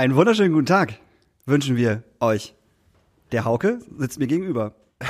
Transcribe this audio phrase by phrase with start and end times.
[0.00, 0.94] Einen wunderschönen guten Tag
[1.44, 2.54] wünschen wir euch.
[3.32, 4.72] Der Hauke sitzt mir gegenüber.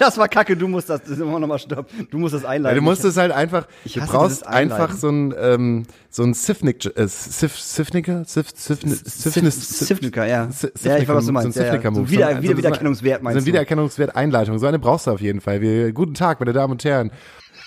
[0.00, 1.86] das war kacke, du musst das, das immer nochmal stopp.
[2.10, 2.74] Du musst das einleiten.
[2.74, 6.34] Ja, du musst es halt einfach, ich du brauchst einfach so ein, ähm, so ein
[6.34, 8.24] Sifnik, äh, Sif, Sifniker?
[8.24, 10.48] Sif, Sifnis, Sifnis, Sifniker, ja.
[10.50, 11.54] Sif- Ja, ich weiß, was du meinst.
[11.54, 11.70] So ein ja.
[11.72, 12.06] Sifniker-Move.
[12.06, 13.46] So wieder- wieder so Wiedererkennungswert meinst So ein du?
[13.50, 14.58] Wiedererkennungswert Einleitung.
[14.58, 15.60] So eine brauchst du auf jeden Fall.
[15.60, 17.12] Wir, guten Tag, meine Damen und Herren.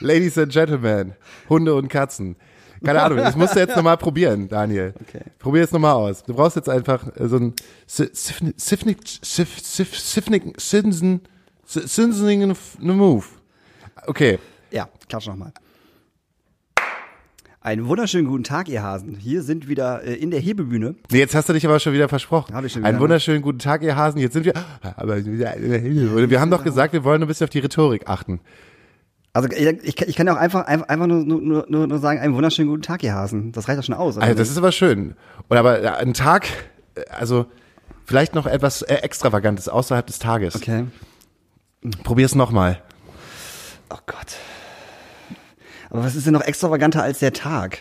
[0.01, 1.13] Ladies and Gentlemen.
[1.48, 2.35] Hunde und Katzen.
[2.84, 4.94] Keine Ahnung, das musst du jetzt nochmal probieren, Daniel.
[5.02, 5.22] Okay.
[5.40, 6.24] Probier es nochmal aus.
[6.24, 7.54] Du brauchst jetzt einfach äh, so ein
[7.88, 11.22] Si- Sifni- Sifnik, Sif, Sif, Sifnik, Sinsen,
[11.66, 13.26] Sinseningen Move.
[14.07, 14.38] Okay.
[14.72, 15.54] Ja, klatsch nochmal.
[17.62, 19.16] Einen wunderschönen guten Tag, ihr Hasen.
[19.16, 20.96] Hier sind wieder äh, in der Hebebühne.
[21.10, 22.54] Nee, jetzt hast du dich aber schon wieder versprochen.
[22.54, 23.04] Hab ich schon wieder, Einen ne?
[23.04, 24.20] wunderschönen guten Tag, ihr Hasen.
[24.20, 24.54] Jetzt sind wir.
[24.98, 28.41] Aber wir haben doch gesagt, wir wollen ein bisschen auf die Rhetorik achten.
[29.35, 32.70] Also ich, ich, kann- ja auch einfach, einfach, nur, nur, nur, nur sagen, einen wunderschönen
[32.70, 33.51] guten Tag, ihr Hasen.
[33.51, 34.15] Das reicht doch schon aus.
[34.15, 35.15] oder Also das ist aber schön.
[35.48, 36.45] Und aber ein Tag,
[36.95, 37.48] äh, also
[38.05, 40.55] vielleicht noch etwas äh, Extravagantes außerhalb des Tages.
[40.55, 40.85] okay.
[42.04, 42.81] Probier's nochmal.
[43.89, 44.37] Oh Gott.
[45.89, 47.79] Aber was ist denn noch extravaganter als der Tag?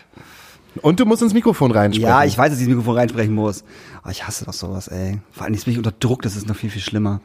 [0.81, 2.09] Und du musst ins Mikrofon reinsprechen.
[2.09, 3.63] Ja, ich weiß, dass ich ins Mikrofon reinsprechen muss.
[4.01, 5.19] Aber ich hasse doch sowas, ey.
[5.31, 7.21] Vor allem jetzt bin ich unter Druck, das ist noch viel, viel schlimmer.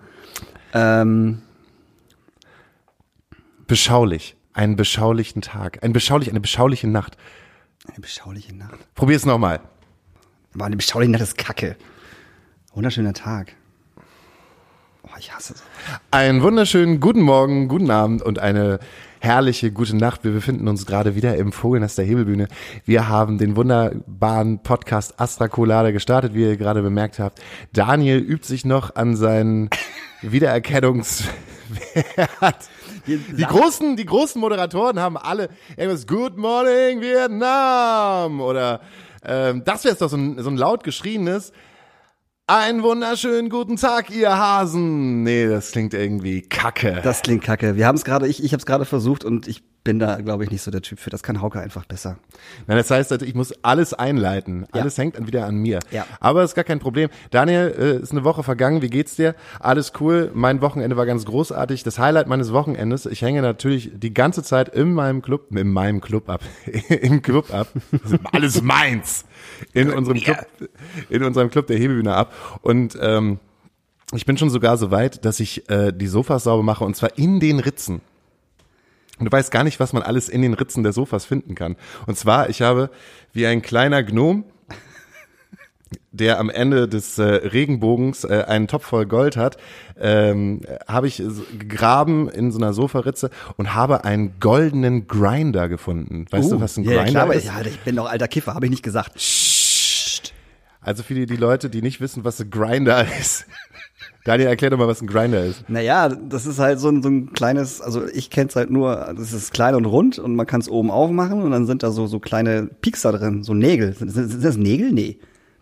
[0.74, 1.42] Ähm,
[3.68, 4.34] Beschaulich.
[4.54, 5.84] Einen beschaulichen Tag.
[5.84, 7.18] Ein beschaulich, eine beschauliche Nacht.
[7.86, 8.78] eine beschauliche Nacht.
[8.94, 9.60] Probier's nochmal.
[10.54, 11.76] Aber eine beschauliche Nacht ist Kacke.
[12.72, 13.52] Wunderschöner Tag.
[15.02, 15.62] Oh, ich hasse so.
[16.10, 18.80] Einen wunderschönen guten Morgen, guten Abend und eine
[19.20, 20.24] herrliche gute Nacht.
[20.24, 22.48] Wir befinden uns gerade wieder im Vogelnest der Hebelbühne.
[22.86, 27.42] Wir haben den wunderbaren Podcast Astra Colada gestartet, wie ihr gerade bemerkt habt.
[27.74, 29.68] Daniel übt sich noch an seinen
[30.22, 31.28] Wiedererkennungswert.
[33.08, 38.80] Die großen, die großen Moderatoren haben alle irgendwas Good Morning Vietnam oder
[39.24, 41.52] ähm, das wäre doch so ein, so ein laut geschrieenes
[42.48, 45.22] einen wunderschönen guten Tag, ihr Hasen.
[45.22, 47.00] Nee, das klingt irgendwie kacke.
[47.04, 47.76] Das klingt kacke.
[47.76, 50.44] Wir haben es gerade, ich, ich habe es gerade versucht und ich bin da, glaube
[50.44, 51.10] ich, nicht so der Typ für.
[51.10, 52.18] Das kann Hauke einfach besser.
[52.66, 54.66] Nein, das heißt, also, ich muss alles einleiten.
[54.74, 54.80] Ja.
[54.80, 55.80] Alles hängt dann wieder an mir.
[55.90, 56.06] Ja.
[56.20, 57.10] Aber ist gar kein Problem.
[57.30, 58.80] Daniel, äh, ist eine Woche vergangen.
[58.80, 59.34] Wie geht's dir?
[59.60, 60.30] Alles cool.
[60.34, 61.84] Mein Wochenende war ganz großartig.
[61.84, 63.04] Das Highlight meines Wochenendes.
[63.06, 66.40] Ich hänge natürlich die ganze Zeit in meinem Club, in meinem Club ab,
[66.88, 67.68] im Club ab.
[68.32, 69.24] Alles meins.
[69.72, 70.46] In unserem Club,
[71.08, 72.32] in unserem Club der Hebebühne ab.
[72.62, 73.38] Und ähm,
[74.14, 77.16] ich bin schon sogar so weit, dass ich äh, die Sofas sauber mache und zwar
[77.18, 78.00] in den Ritzen.
[79.18, 81.76] Und du weißt gar nicht, was man alles in den Ritzen der Sofas finden kann.
[82.06, 82.90] Und zwar, ich habe
[83.32, 84.44] wie ein kleiner Gnom,
[86.12, 89.56] der am Ende des äh, Regenbogens äh, einen Topf voll Gold hat,
[90.00, 91.22] ähm, habe ich
[91.58, 96.26] gegraben in so einer Sofaritze und habe einen goldenen Grinder gefunden.
[96.30, 97.46] Weißt du, was ein Uh, Grinder ja, klar, ist?
[97.46, 99.12] Ja, ich bin doch alter Kiffer, habe ich nicht gesagt.
[100.80, 103.46] Also für die, die Leute, die nicht wissen, was ein Grinder ist.
[104.24, 105.68] Daniel, erklär doch mal, was ein Grinder ist.
[105.68, 109.32] Naja, das ist halt so ein, so ein kleines, also ich kenn's halt nur, das
[109.32, 112.06] ist klein und rund und man kann es oben aufmachen und dann sind da so,
[112.06, 113.94] so kleine Piekser drin, so Nägel.
[113.94, 114.92] Sind, sind, sind das Nägel?
[114.92, 115.18] Nee.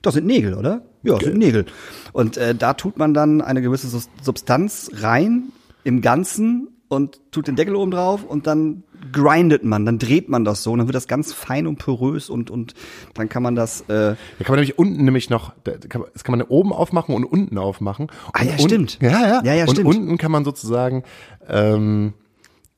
[0.07, 0.83] Das sind Nägel, oder?
[1.03, 1.67] Ja, das sind Nägel.
[2.13, 3.89] Und äh, da tut man dann eine gewisse
[4.23, 5.45] Substanz rein
[5.85, 10.45] im Ganzen und tut den Deckel oben drauf und dann grindet man, dann dreht man
[10.45, 12.75] das so und dann wird das ganz fein und porös und, und
[13.15, 16.43] dann kann man das, äh, Da kann man nämlich unten nämlich noch, das kann man
[16.43, 18.09] oben aufmachen und unten aufmachen.
[18.33, 18.99] Ah, Und ja, unten- stimmt.
[19.03, 19.43] Ja, ja.
[19.45, 19.89] Ja, ja, und stimmt.
[19.89, 21.03] unten kann man sozusagen
[21.49, 22.15] ähm,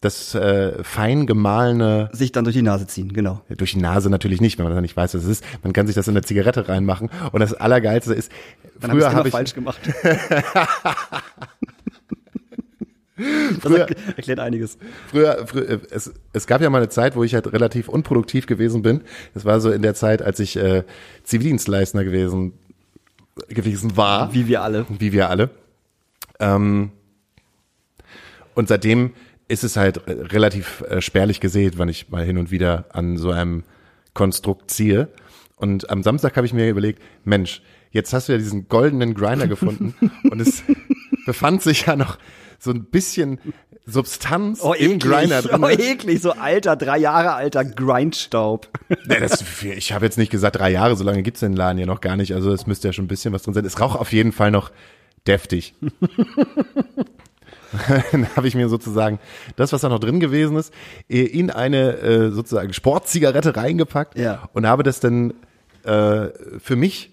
[0.01, 3.43] das äh, fein gemahlene sich dann durch die Nase ziehen, genau.
[3.49, 5.45] durch die Nase natürlich nicht, wenn man das nicht weiß, was es ist.
[5.65, 7.11] Man kann sich das in eine Zigarette reinmachen.
[7.33, 8.31] Und das Allergeilste ist,
[8.81, 9.81] Dann früher hab habe ich, falsch gemacht.
[13.17, 14.79] das Früher- erkl- erklärt einiges.
[15.11, 18.47] früher, früher äh, es, es gab ja mal eine Zeit, wo ich halt relativ unproduktiv
[18.47, 19.01] gewesen bin.
[19.35, 20.85] Das war so in der Zeit, als ich äh,
[21.25, 22.53] Zivildienstleister gewesen
[23.49, 24.33] gewesen war.
[24.35, 24.87] Wie wir alle.
[24.89, 25.51] wie wir alle.
[26.41, 26.91] Ähm,
[28.55, 29.13] und seitdem
[29.49, 33.17] ist es halt äh, relativ äh, spärlich gesät, wenn ich mal hin und wieder an
[33.17, 33.65] so einem
[34.15, 35.09] Konstrukt ziehe.
[35.57, 39.49] Und am Samstag habe ich mir überlegt, Mensch, jetzt hast du ja diesen goldenen Grinder
[39.49, 39.95] gefunden
[40.31, 40.63] und es
[41.27, 42.19] befand sich ja noch
[42.59, 43.39] so ein bisschen
[43.87, 45.01] Substanz Oh, im eklig.
[45.01, 45.65] Grinder drin.
[45.65, 46.21] Oh, eklig.
[46.21, 48.69] So alter, drei Jahre alter Grindstaub.
[49.07, 51.87] Nee, das, ich habe jetzt nicht gesagt drei Jahre, so lange gibt's den Laden ja
[51.87, 52.35] noch gar nicht.
[52.35, 53.65] Also es müsste ja schon ein bisschen was drin sein.
[53.65, 54.71] Es raucht auf jeden Fall noch
[55.27, 55.75] deftig.
[58.13, 59.19] Dann habe ich mir sozusagen
[59.57, 60.73] das, was da noch drin gewesen ist,
[61.09, 64.49] in eine äh, sozusagen Sportzigarette reingepackt Ja.
[64.53, 65.35] und habe das dann
[65.85, 66.29] äh,
[66.59, 67.11] für mich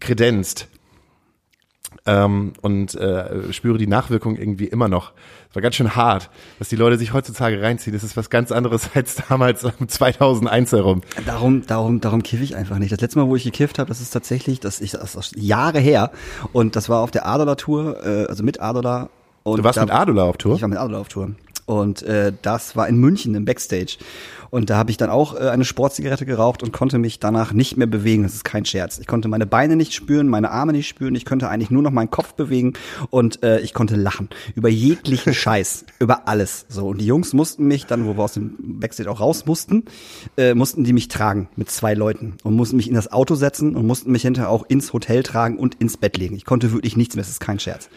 [0.00, 0.68] kredenzt.
[2.04, 5.12] ähm, und äh, spüre die Nachwirkung irgendwie immer noch.
[5.48, 6.28] Es war ganz schön hart,
[6.58, 7.94] was die Leute sich heutzutage reinziehen.
[7.94, 11.00] Das ist was ganz anderes als damals um 2001 herum.
[11.24, 12.92] Darum, darum, darum kiffe ich einfach nicht.
[12.92, 15.78] Das letzte Mal, wo ich gekifft habe, das ist tatsächlich, das ich, das ist Jahre
[15.80, 16.10] her.
[16.52, 19.08] Und das war auf der Adola Tour, äh, also mit Adola.
[19.46, 20.56] Und Du warst da, mit Adula auf Tour?
[20.56, 21.30] Ich war mit Adola auf Tour.
[21.66, 23.96] Und äh, das war in München im Backstage.
[24.56, 27.76] Und da habe ich dann auch äh, eine Sportzigarette geraucht und konnte mich danach nicht
[27.76, 28.22] mehr bewegen.
[28.22, 28.98] Das ist kein Scherz.
[28.98, 31.14] Ich konnte meine Beine nicht spüren, meine Arme nicht spüren.
[31.14, 32.72] Ich konnte eigentlich nur noch meinen Kopf bewegen
[33.10, 36.64] und äh, ich konnte lachen über jeglichen Scheiß, über alles.
[36.70, 39.84] So und die Jungs mussten mich dann, wo wir aus dem Backstage auch raus mussten,
[40.38, 43.76] äh, mussten die mich tragen mit zwei Leuten und mussten mich in das Auto setzen
[43.76, 46.34] und mussten mich hinterher auch ins Hotel tragen und ins Bett legen.
[46.34, 47.24] Ich konnte wirklich nichts mehr.
[47.24, 47.90] Das ist kein Scherz.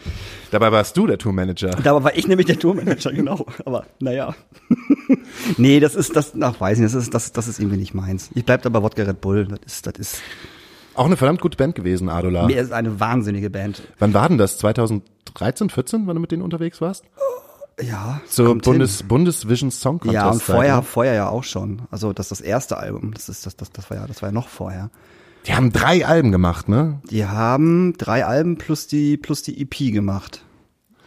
[0.50, 1.70] Dabei warst du der Tourmanager.
[1.82, 3.46] Dabei war ich nämlich der Tourmanager, genau.
[3.64, 4.34] Aber naja.
[5.56, 7.94] nee, das ist das, ach, weiß ich nicht, das ist, das, das ist irgendwie nicht
[7.94, 8.30] meins.
[8.34, 9.46] Ich bleib da bei Wodka Red Bull.
[9.46, 10.22] Das ist, das ist,
[10.94, 12.46] Auch eine verdammt gute Band gewesen, Adula.
[12.46, 13.82] mir ist eine wahnsinnige Band.
[13.98, 14.58] Wann war denn das?
[14.58, 17.04] 2013, 14, wann du mit denen unterwegs warst?
[17.82, 18.20] Ja.
[18.26, 20.00] Zur kommt Bundes, Bundesvision Song.
[20.00, 20.14] Contest.
[20.14, 20.82] Ja, und vorher, ne?
[20.82, 21.82] vorher ja auch schon.
[21.90, 23.14] Also, das ist das erste Album.
[23.14, 24.90] Das ist, das, das, das war ja, das war ja noch vorher.
[25.46, 27.00] Die haben drei Alben gemacht, ne?
[27.10, 30.44] Die haben drei Alben plus die, plus die EP gemacht.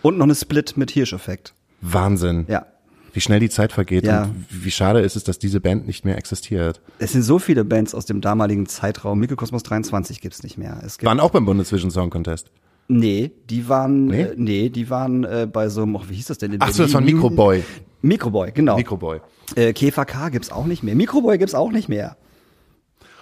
[0.01, 1.53] Und noch eine Split mit Hirscheffekt.
[1.81, 2.45] Wahnsinn.
[2.47, 2.65] Ja.
[3.13, 4.23] Wie schnell die Zeit vergeht Ja.
[4.23, 6.81] und wie schade ist es, dass diese Band nicht mehr existiert.
[6.99, 9.19] Es sind so viele Bands aus dem damaligen Zeitraum.
[9.19, 10.81] Mikrokosmos 23 gibt's nicht mehr.
[10.83, 12.49] Es gibt Waren auch beim Bundesvision Song Contest.
[12.87, 14.21] Nee, die waren, Nee?
[14.23, 16.51] äh, nee die waren äh, bei so einem, oh, wie hieß das denn?
[16.53, 17.15] in Ach so, das war Berlin?
[17.17, 17.63] Microboy.
[18.01, 18.75] Microboy, genau.
[18.75, 19.19] Microboy.
[19.55, 20.95] äh, KVK gibt's auch nicht mehr.
[20.95, 22.17] Microboy gibt's auch nicht mehr.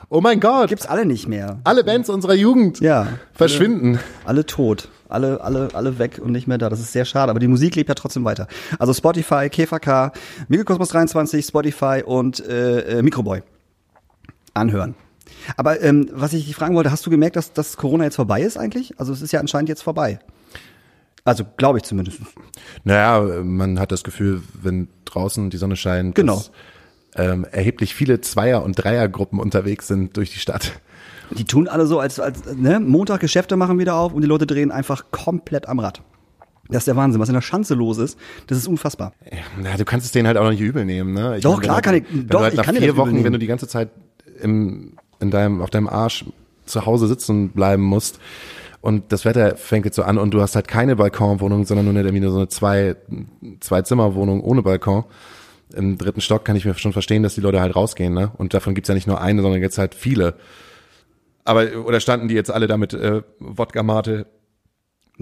[0.10, 0.70] Oh mein Gott.
[0.70, 1.60] Gibt's alle nicht mehr.
[1.64, 3.08] alle Bands unserer Jugend Ja.
[3.34, 4.00] verschwinden.
[4.26, 4.90] Alle tot.
[5.12, 6.70] Alle, alle, alle weg und nicht mehr da.
[6.70, 7.30] Das ist sehr schade.
[7.30, 8.48] Aber die Musik lebt ja trotzdem weiter.
[8.80, 10.12] Also Spotify, KVK,
[10.48, 13.42] Mikrokosmos 23, Spotify und äh, äh, Microboy.
[14.54, 14.96] Anhören.
[15.58, 18.42] Aber ähm, was ich dich fragen wollte, hast du gemerkt, dass, dass Corona jetzt vorbei
[18.42, 19.00] ist eigentlich?
[19.00, 20.20] Also es ist ja anscheinend jetzt vorbei.
[21.24, 22.20] Also glaube ich zumindest.
[22.84, 26.36] Naja, man hat das Gefühl, wenn draußen die Sonne scheint, Genau.
[26.36, 26.52] dass
[27.16, 30.74] ähm, erheblich viele Zweier- und Dreiergruppen unterwegs sind durch die Stadt.
[31.38, 34.46] Die tun alle so, als, als ne, Montag Geschäfte machen wieder auf und die Leute
[34.46, 36.02] drehen einfach komplett am Rad.
[36.70, 38.18] Das ist der Wahnsinn, was in der Schanze los ist.
[38.48, 39.14] Das ist unfassbar.
[39.62, 41.38] Na, du kannst es denen halt auch noch nicht übel nehmen, ne?
[41.38, 43.34] Ich Doch, wenn klar kann ich- Wenn doch, du halt ich nach vier Wochen, wenn
[43.34, 43.90] du die ganze Zeit
[44.42, 46.26] im, in deinem, auf deinem Arsch
[46.66, 48.20] zu Hause sitzen bleiben musst
[48.80, 51.94] und das Wetter fängt jetzt so an und du hast halt keine Balkonwohnung, sondern nur
[51.96, 52.96] eine, irgendwie so eine zwei,
[53.60, 55.04] zwei Zimmerwohnung ohne Balkon.
[55.74, 58.32] Im dritten Stock kann ich mir schon verstehen, dass die Leute halt rausgehen, ne?
[58.38, 60.36] Und davon gibt's ja nicht nur eine, sondern jetzt halt viele.
[61.44, 64.28] Aber, oder standen die jetzt alle da mit äh, Wodka-Mate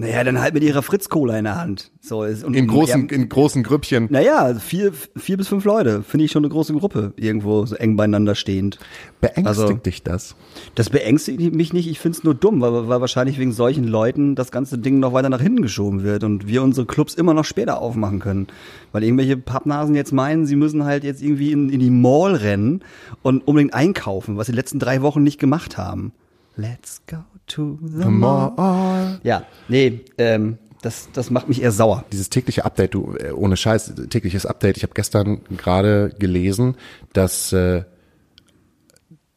[0.00, 1.90] Naja, dann halt mit ihrer Fritz-Cola in der Hand.
[2.00, 4.08] So, ist- und, in großen, Ja, in großen Grüppchen?
[4.10, 6.02] naja, vier, vier bis fünf Leute.
[6.02, 7.12] Finde ich schon eine große Gruppe.
[7.16, 8.78] Irgendwo so eng beieinander stehend.
[9.20, 10.34] Beängstigt Also- dich das?
[10.74, 11.88] Das beängstigt mich nicht.
[11.88, 15.12] Ich finde es nur dumm, weil, weil wahrscheinlich wegen solchen Leuten das ganze Ding noch
[15.12, 18.46] weiter nach hinten geschoben wird und wir unsere Clubs immer noch später aufmachen können.
[18.92, 22.80] Weil irgendwelche Pappnasen jetzt meinen, sie müssen halt jetzt irgendwie in, in die Mall rennen
[23.22, 26.12] und unbedingt einkaufen, was sie die letzten drei Wochen nicht gemacht haben.
[26.60, 28.52] Let's go to the mall.
[28.56, 29.20] Mall.
[29.22, 32.04] Ja, nee, ähm, das, das macht mich eher sauer.
[32.12, 34.76] Dieses tägliche Update, du, äh, ohne Scheiß, tägliches Update.
[34.76, 36.76] Ich habe gestern gerade gelesen,
[37.12, 37.84] dass, äh,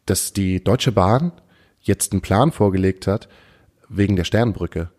[0.06, 1.32] dass die Deutsche Bahn
[1.82, 3.30] jetzt einen Plan vorgelegt hat
[3.90, 4.90] wegen der Sternbrücke.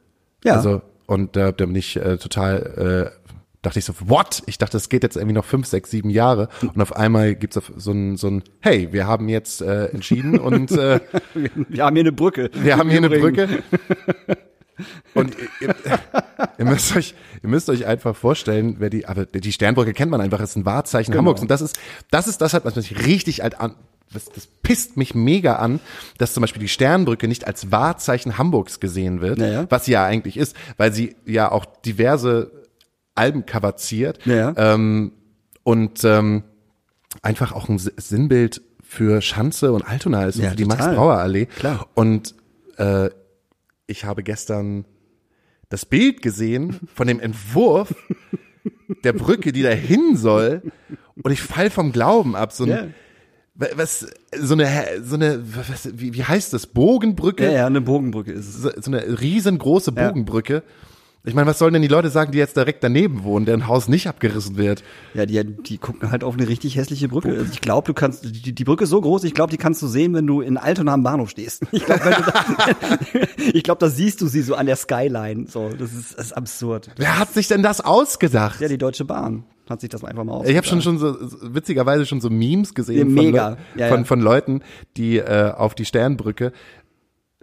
[0.44, 0.56] Ja.
[0.56, 3.23] Also, und da, da bin ich äh, total, äh,
[3.64, 4.42] dachte ich so, what?
[4.46, 6.48] Ich dachte, das geht jetzt irgendwie noch fünf, sechs, sieben Jahre.
[6.62, 10.70] Und auf einmal gibt's so ein, so ein, hey, wir haben jetzt äh, entschieden und
[10.72, 11.00] äh,
[11.68, 12.50] Wir haben hier eine Brücke.
[12.54, 13.10] wir haben hier eine.
[13.10, 13.62] Brücke.
[15.14, 15.74] Und ihr,
[16.58, 20.20] ihr, müsst euch, ihr müsst euch einfach vorstellen, wer die, aber die Sternbrücke kennt man
[20.20, 21.18] einfach, ist ein Wahrzeichen Genau.
[21.20, 21.40] Hamburgs.
[21.42, 21.78] Und das ist,
[22.10, 23.76] das ist das halt, was mich richtig halt an,
[24.12, 25.78] das, das pisst mich mega an,
[26.18, 29.66] dass zum Beispiel die Sternbrücke nicht als Wahrzeichen Hamburgs gesehen wird, Ja, ja.
[29.70, 32.50] was sie ja eigentlich ist, weil sie ja auch diverse
[33.14, 34.24] Alben coverziert.
[34.26, 34.54] Ja.
[34.56, 35.12] Ähm,
[35.62, 36.42] und ähm,
[37.22, 40.64] einfach auch ein Sinnbild für Schanze und Altona ist und Ja, für die.
[40.64, 41.46] Max-Brauer-Allee.
[41.46, 41.88] Klar.
[41.94, 42.34] Und
[42.76, 43.08] äh,
[43.86, 44.84] ich habe gestern
[45.68, 47.94] das Bild gesehen von dem Entwurf
[49.02, 50.62] der Brücke, die da hin soll.
[51.22, 52.52] Und ich fall vom Glauben ab.
[52.52, 52.86] So ein, Ja.
[53.76, 54.06] was,
[54.38, 56.66] so eine, so eine, was, wie, wie heißt das?
[56.66, 57.44] Bogenbrücke?
[57.46, 58.62] Ja, ja, eine Bogenbrücke ist es.
[58.62, 60.10] So, so eine riesengroße Ja.
[61.26, 63.88] Ich meine, was sollen denn die Leute sagen, die jetzt direkt daneben wohnen, deren Haus
[63.88, 64.84] nicht abgerissen wird?
[65.14, 67.30] Ja, die, die gucken halt auf eine richtig hässliche Brücke.
[67.30, 69.80] Also ich glaube, du kannst, die, die Brücke ist so groß, ich glaube, die kannst
[69.80, 71.62] du sehen, wenn du in Altona am Bahnhof stehst.
[71.72, 72.98] Ich glaube, da,
[73.52, 75.46] ich glaube, da siehst du sie so an der Skyline.
[75.48, 76.90] So, das ist, das ist absurd.
[76.96, 78.60] Wer hat sich denn das ausgedacht?
[78.60, 80.66] Ja, die Deutsche Bahn hat sich das einfach mal Ich habe ausgedacht.
[80.66, 81.16] schon schon so
[81.54, 83.34] witzigerweise schon so Memes gesehen Ja, von,
[83.78, 84.04] Ja, von ja.
[84.04, 84.60] von Leuten,
[84.98, 86.52] die äh, auf die Sternbrücke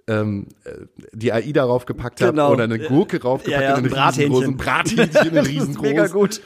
[0.07, 0.71] ähm, äh,
[1.13, 2.43] die AI darauf gepackt Genau.
[2.43, 4.33] habe oder eine Gurke raufgepackt Ja, ja, und einen ein Brathähnchen.
[4.33, 6.41] riesengroßen Brathähnchen, einen Das ist riesengroß, mega gut.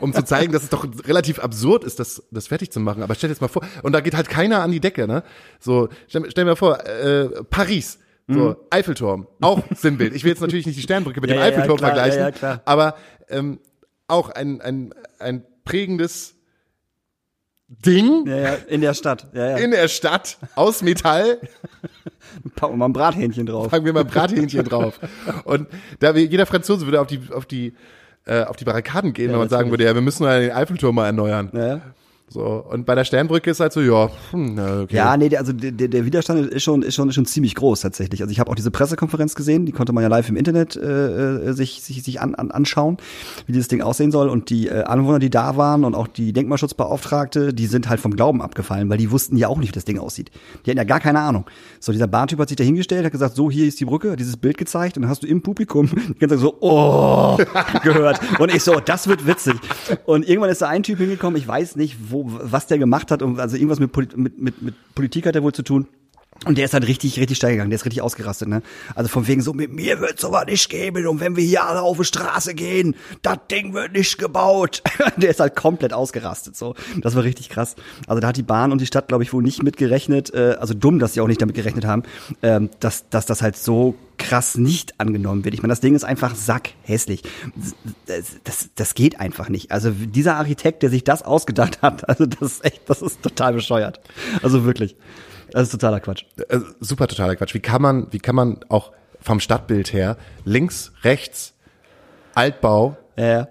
[0.00, 3.02] um zu zeigen, dass es doch relativ absurd ist, das, das fertig zu machen.
[3.02, 5.22] Aber stell dir jetzt mal vor, und da geht halt keiner an die Decke, ne?
[5.60, 8.56] So, stell, stell mir vor, äh, Paris, so, Mhm.
[8.70, 10.14] Eiffelturm, auch Sinnbild.
[10.14, 12.96] Ich will jetzt natürlich nicht die Sternbrücke mit Ja, dem Eiffelturm klar, vergleichen, aber
[13.28, 13.60] ähm,
[14.08, 16.34] auch ein, ein, ein prägendes
[17.68, 19.26] Ding Ja, ja, in der Stadt.
[19.32, 19.56] Ja, ja.
[19.56, 21.38] in der Stadt aus Metall.
[22.56, 23.68] Packen wir mal ein Brathähnchen drauf.
[23.68, 24.98] packen wir mal Brathähnchen drauf.
[25.44, 25.68] Und
[26.00, 27.74] da wir, jeder Franzose würde auf die, auf die,
[28.26, 31.06] äh, auf die Barrikaden gehen, wenn man sagen würde, ja, wir müssen den Eiffelturm mal
[31.06, 31.50] erneuern.
[31.52, 31.80] Ja, ja.
[32.34, 32.64] So.
[32.68, 34.96] Und bei der Sternbrücke ist halt so, ja, hm, okay.
[34.96, 37.80] Ja, nee, also der, der der Widerstand ist schon, ist schon, ist schon ziemlich groß
[37.80, 38.20] tatsächlich.
[38.22, 41.50] Also ich habe auch diese Pressekonferenz gesehen, die konnte man ja live im Internet äh,
[41.50, 42.96] äh, sich, sich, sich an, an, anschauen,
[43.46, 44.28] wie dieses Ding aussehen soll.
[44.28, 48.16] Und die äh, Anwohner, die da waren und auch die Denkmalschutzbeauftragte, die sind halt vom
[48.16, 50.32] Glauben abgefallen, weil die wussten ja auch nicht, wie das Ding aussieht.
[50.66, 51.46] Die hatten ja gar keine Ahnung.
[51.78, 54.18] So, dieser Bahntyp hat sich da hingestellt, hat gesagt, so, hier ist die Brücke, hat
[54.18, 55.88] dieses Bild gezeigt und dann hast du im Publikum
[56.20, 57.38] Zeit so, oh,
[57.82, 58.20] gehört.
[58.40, 59.54] Und ich so, das wird witzig.
[60.04, 63.22] Und irgendwann ist da ein Typ hingekommen, ich weiß nicht, wo, was der gemacht hat,
[63.22, 65.86] also irgendwas mit, mit, mit, mit Politik hat er wohl zu tun.
[66.44, 68.62] Und der ist halt richtig, richtig steil gegangen, der ist richtig ausgerastet, ne?
[68.94, 71.82] Also von wegen so, mit mir wird sowas nicht geben und wenn wir hier alle
[71.82, 74.82] auf die Straße gehen, das Ding wird nicht gebaut.
[75.16, 76.74] der ist halt komplett ausgerastet, so.
[77.00, 77.76] Das war richtig krass.
[78.06, 80.74] Also da hat die Bahn und die Stadt, glaube ich, wohl nicht mitgerechnet, äh, also
[80.74, 82.02] dumm, dass sie auch nicht damit gerechnet haben,
[82.42, 85.54] ähm, dass, dass das halt so krass nicht angenommen wird.
[85.54, 87.22] Ich meine, das Ding ist einfach sackhässlich.
[88.06, 89.72] Das, das, das geht einfach nicht.
[89.72, 93.54] Also dieser Architekt, der sich das ausgedacht hat, also das ist echt, das ist total
[93.54, 94.00] bescheuert.
[94.42, 94.96] Also wirklich.
[95.54, 96.24] Das ist totaler Quatsch.
[96.48, 97.54] äh, super totaler Quatsch.
[97.54, 101.54] Wie kann man, wie kann man auch vom Stadtbild her links, rechts,
[102.34, 103.46] Altbau, Ja,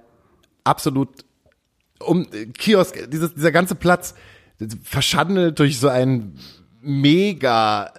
[0.66, 1.10] absolut
[2.00, 4.14] um äh, Kiosk, dieses, dieser ganze Platz
[4.84, 6.38] verschandelt durch so ein
[6.82, 7.94] mega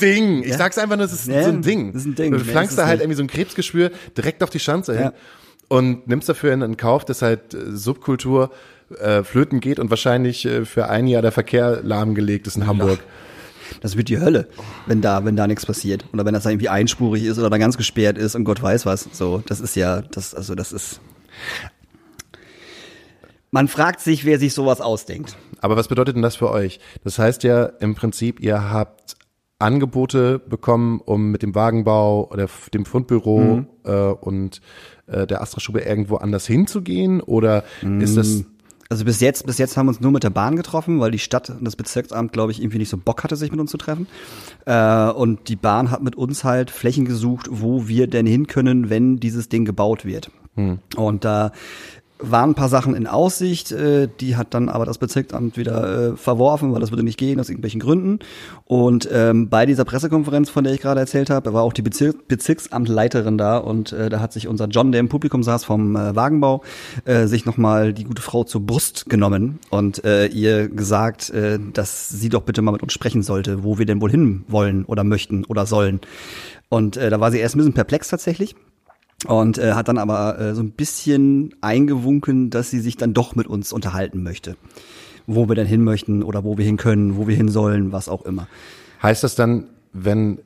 [0.00, 0.42] Ding.
[0.42, 0.58] Ich Ja.
[0.58, 1.92] sag's einfach nur, es ist Ja, so ein Ding.
[1.92, 2.32] das ist ein Ding.
[2.32, 5.10] Du Nee, flankst da halt irgendwie so ein Krebsgeschwür direkt auf die Schanze hin.
[5.68, 8.50] Und nimmst dafür in, in Kauf, dass halt äh, Subkultur
[8.98, 13.00] äh, flöten geht und wahrscheinlich äh, für ein Jahr der Verkehr lahmgelegt ist in Hamburg.
[13.82, 14.48] Das wird die Hölle,
[14.86, 16.06] wenn da, wenn da nichts passiert.
[16.14, 18.86] Oder wenn das da irgendwie einspurig ist oder da ganz gesperrt ist und Gott weiß
[18.86, 19.08] was.
[19.12, 21.00] So, das ist ja, das, also das ist.
[23.50, 25.36] Man fragt sich, wer sich sowas ausdenkt.
[25.60, 26.80] Aber was bedeutet denn das für euch?
[27.04, 29.16] Das heißt ja im Prinzip, ihr habt
[29.58, 34.60] Angebote bekommen, um mit dem Wagenbau oder dem Fundbüro äh, und
[35.10, 37.20] äh, der Astra-Stube irgendwo anders hinzugehen?
[37.20, 37.64] Oder
[38.00, 38.44] ist das
[38.90, 41.18] Also bis jetzt, bis jetzt haben wir uns nur mit der Bahn getroffen, weil die
[41.18, 43.76] Stadt und das Bezirksamt, glaube ich, irgendwie nicht so Bock hatte, sich mit uns zu
[43.76, 44.06] treffen.
[44.64, 48.88] Äh, und die Bahn hat mit uns halt Flächen gesucht, wo wir denn hin können,
[48.88, 50.30] wenn dieses Ding gebaut wird.
[50.96, 51.52] Und da
[52.18, 56.16] waren ein paar Sachen in Aussicht, äh, die hat dann aber das Bezirksamt wieder äh,
[56.16, 58.18] verworfen, weil das würde nicht gehen aus irgendwelchen Gründen.
[58.64, 62.14] Und ähm, bei dieser Pressekonferenz, von der ich gerade erzählt habe, war auch die Bezir
[62.26, 66.16] Bezirksamtleiterin da und äh, da hat sich unser John, der im Publikum saß vom äh,
[66.16, 66.62] Wagenbau,
[67.04, 72.08] äh, sich nochmal die gute Frau zur Brust genommen und äh, ihr gesagt, äh, dass
[72.08, 75.04] sie doch bitte mal mit uns sprechen sollte, wo wir denn wohl hin wollen oder
[75.04, 76.00] möchten oder sollen.
[76.68, 78.54] Und äh, da war sie erst ein bisschen perplex tatsächlich
[79.26, 83.34] und äh, hat dann aber äh, so ein bisschen eingewunken, dass sie sich dann doch
[83.34, 84.56] mit uns unterhalten möchte.
[85.26, 88.08] Wo wir denn hin möchten oder wo wir hin können, wo wir hin sollen, was
[88.08, 88.48] auch immer.
[89.02, 90.38] heißt das dann, wenn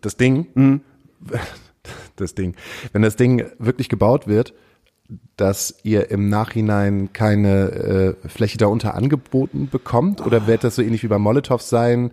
[0.00, 0.80] das Ding,
[2.16, 2.54] das Ding,
[2.92, 4.54] wenn das Ding wirklich gebaut wird,
[5.36, 10.24] dass ihr im Nachhinein keine äh, Fläche darunter angeboten bekommt?
[10.24, 12.12] Oder wird das so ähnlich wie bei Molotow sein?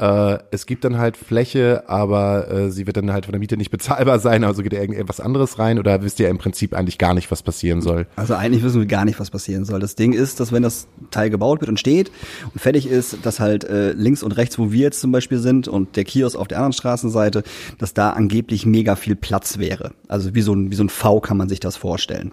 [0.00, 3.56] Äh, es gibt dann halt Fläche, aber äh, sie wird dann halt von der Miete
[3.56, 6.98] nicht bezahlbar sein, also geht irgend- irgendwas anderes rein oder wisst ihr im Prinzip eigentlich
[6.98, 8.06] gar nicht, was passieren soll?
[8.14, 9.80] Also eigentlich wissen wir gar nicht, was passieren soll.
[9.80, 12.12] Das Ding ist, dass wenn das Teil gebaut wird und steht
[12.54, 15.66] und fertig ist, dass halt äh, links und rechts, wo wir jetzt zum Beispiel sind
[15.66, 17.42] und der Kiosk auf der anderen Straßenseite,
[17.78, 19.90] dass da angeblich mega viel Platz wäre.
[20.06, 22.30] Also wie so ein, wie so ein V kann man sich das vorstellen.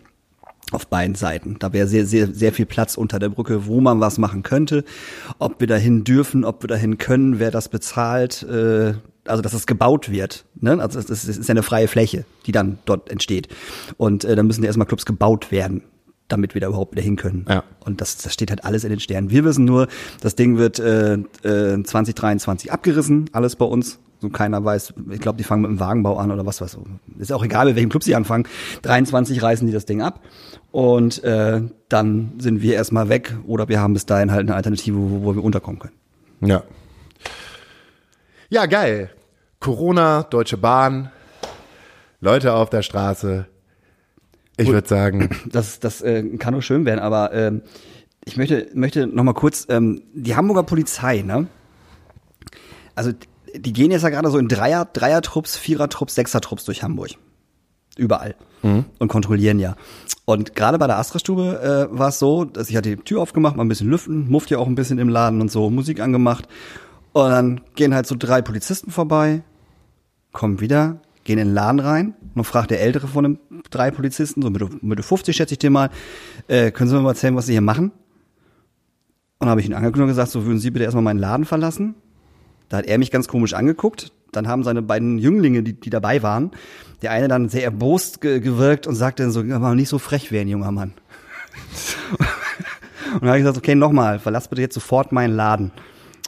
[0.72, 1.58] Auf beiden Seiten.
[1.60, 4.84] Da wäre sehr, sehr, sehr viel Platz unter der Brücke, wo man was machen könnte.
[5.38, 8.96] Ob wir dahin dürfen, ob wir dahin können, wer das bezahlt, äh,
[9.26, 10.46] also dass es gebaut wird.
[10.60, 10.80] Ne?
[10.82, 13.48] Also es ist, es ist ja eine freie Fläche, die dann dort entsteht.
[13.98, 15.84] Und äh, dann müssen ja erstmal Clubs gebaut werden,
[16.28, 17.46] damit wir da überhaupt wieder hin können.
[17.48, 17.64] Ja.
[17.82, 19.30] Und das, das steht halt alles in den Sternen.
[19.30, 19.88] Wir wissen nur,
[20.22, 24.00] das Ding wird äh, äh, 2023 abgerissen, alles bei uns.
[24.22, 27.22] So keiner weiß, ich glaube, die fangen mit dem Wagenbau an oder was weiß ich.
[27.22, 28.48] Ist auch egal, mit welchem Club sie anfangen.
[28.84, 30.22] 23 reißen die das Ding ab
[30.72, 34.98] und äh, dann sind wir erstmal weg oder wir haben bis dahin halt eine Alternative,
[34.98, 35.96] wo, wo wir unterkommen können.
[36.42, 36.64] Ja.
[38.50, 39.10] Ja, geil.
[39.60, 41.12] Corona, Deutsche Bahn,
[42.22, 43.48] Leute auf der Straße.
[44.58, 47.62] Ich würde sagen, Das, das äh, kann nur schön werden, aber ähm,
[48.26, 51.48] ich möchte, möchte noch mal kurz, ähm, die Hamburger Polizei, ne?
[52.96, 53.12] Also
[53.60, 57.12] die gehen jetzt ja gerade so in Dreier, Dreier-Trupps, Vierer-Trupps, Sechser-Trupps durch Hamburg.
[57.98, 58.36] Überall.
[58.64, 58.86] Mhm.
[59.00, 59.76] Und kontrollieren ja.
[60.26, 63.56] Und gerade bei der Astra-Stube äh, war es so, dass ich hatte die Tür aufgemacht,
[63.56, 66.48] mal ein bisschen lüften, muft ja auch ein bisschen im Laden und so, Musik angemacht.
[67.14, 69.44] Und dann gehen halt so drei Polizisten vorbei,
[70.34, 74.42] kommen wieder, gehen in den Laden rein und fragt der Ältere von den drei Polizisten,
[74.42, 75.90] so Mitte, Mitte 50 schätze ich dir mal,
[76.48, 77.86] äh, können Sie mir mal erzählen, was Sie hier machen?
[77.86, 81.46] Und dann habe ich ihn angeguckt und gesagt, so würden Sie bitte erstmal meinen Laden
[81.46, 81.96] verlassen?
[82.70, 84.12] Da hat er mich ganz komisch angeguckt.
[84.32, 86.52] Dann haben seine beiden Jünglinge, die, die dabei waren,
[87.02, 90.32] der eine dann sehr erbost ge gewirkt und sagte dann so, mal nicht so frech
[90.32, 90.94] werden, junger Mann.
[93.14, 95.72] und dann habe ich gesagt, okay, nochmal, verlass bitte jetzt sofort meinen Laden.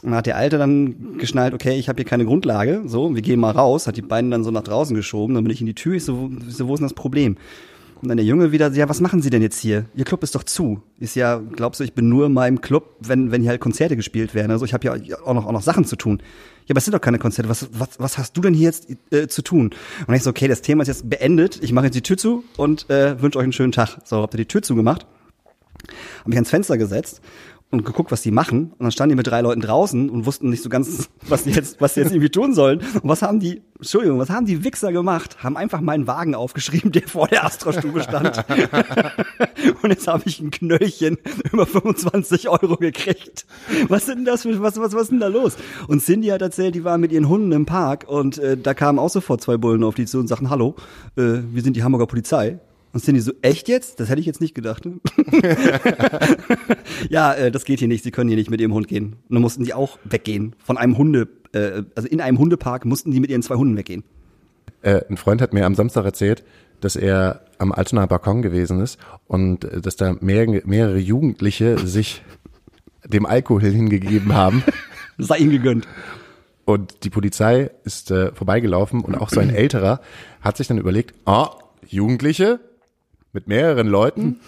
[0.02, 3.22] Und dann hat der Alte dann geschnallt, okay, ich habe hier keine Grundlage, so, wir
[3.22, 5.66] gehen mal raus, hat die beiden dann so nach draußen geschoben, dann bin ich in
[5.66, 7.36] die Tür, ich so, so wo ist denn das Problem?
[8.00, 9.86] Und dann der Junge wieder, ja, was machen Sie denn jetzt hier?
[9.94, 10.82] Ihr Club ist doch zu.
[11.00, 13.96] Ist ja, glaubst du, ich bin nur in meinem Club, wenn, wenn hier halt Konzerte
[13.96, 14.52] gespielt werden.
[14.52, 16.22] Also ich habe ja auch noch, auch noch Sachen zu tun.
[16.66, 17.48] Ja, aber es sind doch keine Konzerte.
[17.48, 19.70] Was, was, was hast du denn hier jetzt äh, zu tun?
[20.06, 21.58] Und ich so, okay, das Thema ist jetzt beendet.
[21.62, 23.98] Ich mache jetzt die Tür zu und äh, wünsche euch einen schönen Tag.
[24.04, 25.06] So, habt ihr die Tür zugemacht?
[26.18, 27.20] Hab mich ans Fenster gesetzt
[27.70, 28.72] und geguckt, was die machen.
[28.72, 31.50] Und dann standen die mit drei Leuten draußen und wussten nicht so ganz, was die
[31.50, 32.78] jetzt, was die jetzt irgendwie tun sollen.
[32.78, 35.42] Und was haben die, Entschuldigung, was haben die Wichser gemacht?
[35.42, 38.42] Haben einfach meinen Wagen aufgeschrieben, der vor der Astra-Stube stand.
[39.82, 41.18] und jetzt habe ich ein Knöllchen
[41.52, 43.44] über 25 Euro gekriegt.
[43.88, 45.56] Was sind das für, was, was, was ist denn da los?
[45.88, 48.98] Und Cindy hat erzählt, die waren mit ihren Hunden im Park und äh, da kamen
[48.98, 50.74] auch sofort zwei Bullen auf die zu und sagten, hallo,
[51.16, 52.58] äh, wir sind die Hamburger Polizei.
[52.92, 54.00] Und sind die so, echt jetzt?
[54.00, 54.88] Das hätte ich jetzt nicht gedacht.
[57.10, 58.02] ja, äh, das geht hier nicht.
[58.02, 59.16] Sie können hier nicht mit ihrem Hund gehen.
[59.28, 60.54] Und dann mussten die auch weggehen.
[60.58, 64.04] Von einem Hunde, äh, also in einem Hundepark mussten die mit ihren zwei Hunden weggehen.
[64.82, 66.44] Äh, ein Freund hat mir am Samstag erzählt,
[66.80, 72.22] dass er am Altonaer Balkon gewesen ist und äh, dass da mehr, mehrere Jugendliche sich
[73.04, 74.62] dem Alkohol hingegeben haben.
[75.16, 75.86] Das sei ihm gegönnt.
[76.64, 80.00] Und die Polizei ist äh, vorbeigelaufen und auch so ein älterer
[80.40, 81.50] hat sich dann überlegt, ah,
[81.86, 82.60] Jugendliche,
[83.32, 84.40] mit mehreren Leuten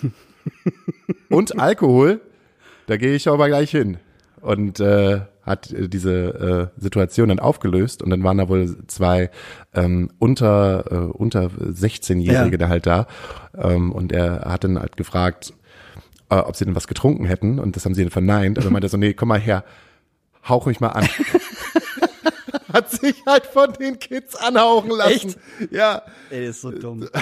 [1.28, 2.20] und Alkohol,
[2.86, 3.98] da gehe ich aber gleich hin.
[4.40, 9.30] Und äh, hat äh, diese äh, Situation dann aufgelöst und dann waren da wohl zwei
[9.74, 12.58] ähm, unter äh, unter 16-Jährige ja.
[12.58, 13.06] da halt da
[13.56, 15.52] ähm, und er hat dann halt gefragt,
[16.30, 18.58] äh, ob sie denn was getrunken hätten und das haben sie dann verneint.
[18.58, 19.64] Also meinte so, nee, komm mal her,
[20.48, 21.08] hauch mich mal an.
[22.72, 25.12] hat sich halt von den Kids anhauchen lassen.
[25.12, 25.38] Echt?
[25.70, 26.02] Ja.
[26.30, 27.08] Ey, das ist so dumm.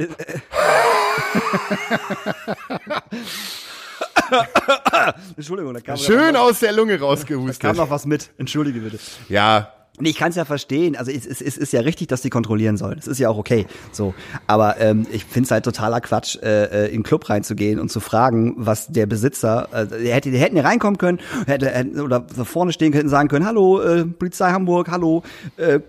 [5.36, 7.64] Entschuldigung, da kam Schön aus der Lunge rausgehustet.
[7.64, 8.30] Da kam noch was mit.
[8.38, 8.98] Entschuldige bitte.
[9.28, 9.72] Ja.
[9.98, 10.96] Nee, ich kann es ja verstehen.
[10.96, 12.96] Also es, es, es ist ja richtig, dass die kontrollieren sollen.
[12.96, 13.66] Das ist ja auch okay.
[13.92, 14.14] So,
[14.46, 17.90] aber ähm, ich finde es halt totaler Quatsch, äh, äh, in den Club reinzugehen und
[17.90, 22.20] zu fragen, was der Besitzer, äh, der hätte, der hätten ja reinkommen können, hätte, oder
[22.20, 25.22] da vorne stehen können, sagen können, hallo äh, Polizei Hamburg, hallo,
[25.58, 25.80] äh,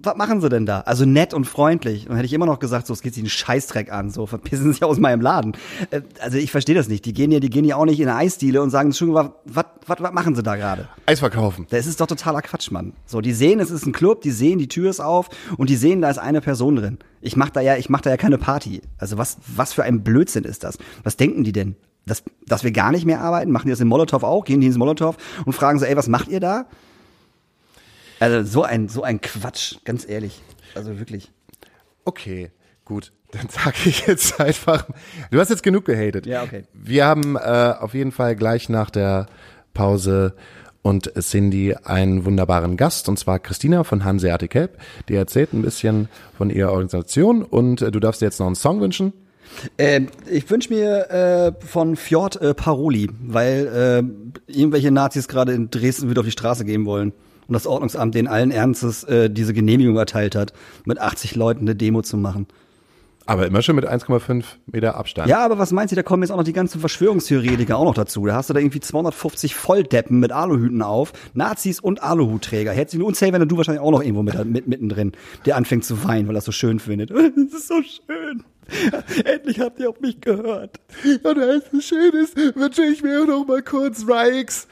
[0.00, 0.80] was machen sie denn da?
[0.80, 2.08] Also nett und freundlich.
[2.08, 4.72] Und hätte ich immer noch gesagt, so, es geht sich einen Scheißdreck an, so, verpissen
[4.72, 5.56] sich aus meinem Laden.
[5.90, 7.04] Äh, also ich verstehe das nicht.
[7.04, 9.64] Die gehen ja, die gehen ja auch nicht in eine Eisdiele und sagen, Entschuldigung, was,
[9.86, 10.88] was, was machen sie da gerade?
[11.06, 11.66] Eis verkaufen.
[11.70, 12.92] Das ist doch totaler Quatsch, Mann.
[13.06, 15.76] So, die sehen, es ist ein Club, die sehen, die Tür ist auf und die
[15.76, 16.98] sehen, da ist eine Person drin.
[17.20, 18.82] Ich mach da ja, ich mach da ja keine Party.
[18.98, 20.78] Also was, was für ein Blödsinn ist das?
[21.02, 21.76] Was denken die denn?
[22.06, 23.50] Dass, dass wir gar nicht mehr arbeiten?
[23.50, 24.44] Machen die das in Molotow auch?
[24.44, 26.66] Gehen die ins Molotow und fragen so, ey, was macht ihr da?
[28.20, 30.40] Also so ein, so ein Quatsch, ganz ehrlich.
[30.74, 31.30] Also wirklich.
[32.04, 32.50] Okay,
[32.84, 33.12] gut.
[33.30, 34.86] Dann sage ich jetzt einfach.
[35.30, 36.26] Du hast jetzt genug gehatet.
[36.26, 36.64] Ja, okay.
[36.72, 39.26] Wir haben äh, auf jeden Fall gleich nach der
[39.74, 40.34] Pause
[40.80, 44.78] und Cindy einen wunderbaren Gast, und zwar Christina von Hanseatic Help.
[45.08, 48.54] Die erzählt ein bisschen von ihrer Organisation und äh, du darfst dir jetzt noch einen
[48.54, 49.12] Song wünschen.
[49.76, 53.66] Äh, ich wünsche mir äh, von Fjord äh, Paroli, weil
[54.48, 57.12] äh, irgendwelche Nazis gerade in Dresden wieder auf die Straße gehen wollen
[57.48, 60.52] und das Ordnungsamt den allen Ernstes äh, diese Genehmigung erteilt hat,
[60.84, 62.46] mit 80 Leuten eine Demo zu machen.
[63.28, 65.28] Aber immer schon mit 1,5 Meter Abstand.
[65.28, 67.94] Ja, aber was meinst du, da kommen jetzt auch noch die ganzen Verschwörungstheoretiker auch noch
[67.94, 68.24] dazu.
[68.24, 72.72] Da hast du da irgendwie 250 Volldeppen mit Aluhüten auf, Nazis und Aluhutträger.
[72.72, 75.12] Herzlich und Xavier, du wahrscheinlich auch noch irgendwo mit, mit, mittendrin,
[75.44, 77.10] der anfängt zu weinen, weil er es so schön findet.
[77.48, 78.44] Das ist so schön.
[79.24, 80.80] Endlich habt ihr auf mich gehört.
[81.04, 84.66] Und weil es schön ist, wünsche ich mir auch noch mal kurz Rikes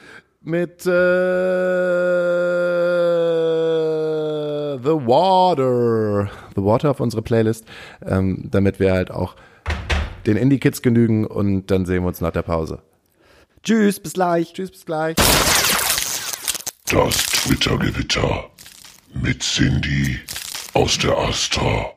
[0.47, 0.91] mit äh,
[4.79, 6.31] The Water.
[6.55, 7.65] The Water auf unsere Playlist,
[8.05, 9.35] ähm, damit wir halt auch
[10.27, 12.81] den Indie-Kids genügen und dann sehen wir uns nach der Pause.
[13.65, 14.53] Tschüss, bis gleich.
[14.53, 15.17] Tschüss, bis gleich.
[16.91, 18.45] Das Twitter-Gewitter
[19.15, 20.21] mit Cindy
[20.75, 21.93] aus der Astra.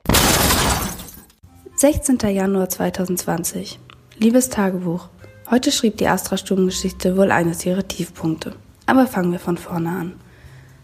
[1.75, 2.17] 16.
[2.17, 3.79] Januar 2020.
[4.17, 5.09] Liebes Tagebuch.
[5.51, 8.53] Heute schrieb die Astra-Stubengeschichte wohl eines ihrer Tiefpunkte.
[8.85, 10.13] Aber fangen wir von vorne an.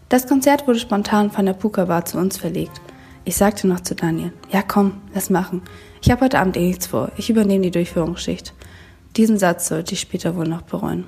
[0.08, 2.80] Das Konzert wurde spontan von der Puka Bar zu uns verlegt.
[3.24, 5.62] Ich sagte noch zu Daniel, ja komm, lass machen.
[6.02, 7.12] Ich habe heute Abend eh nichts vor.
[7.16, 8.54] Ich übernehme die Durchführungsschicht.
[9.16, 11.06] Diesen Satz sollte ich später wohl noch bereuen.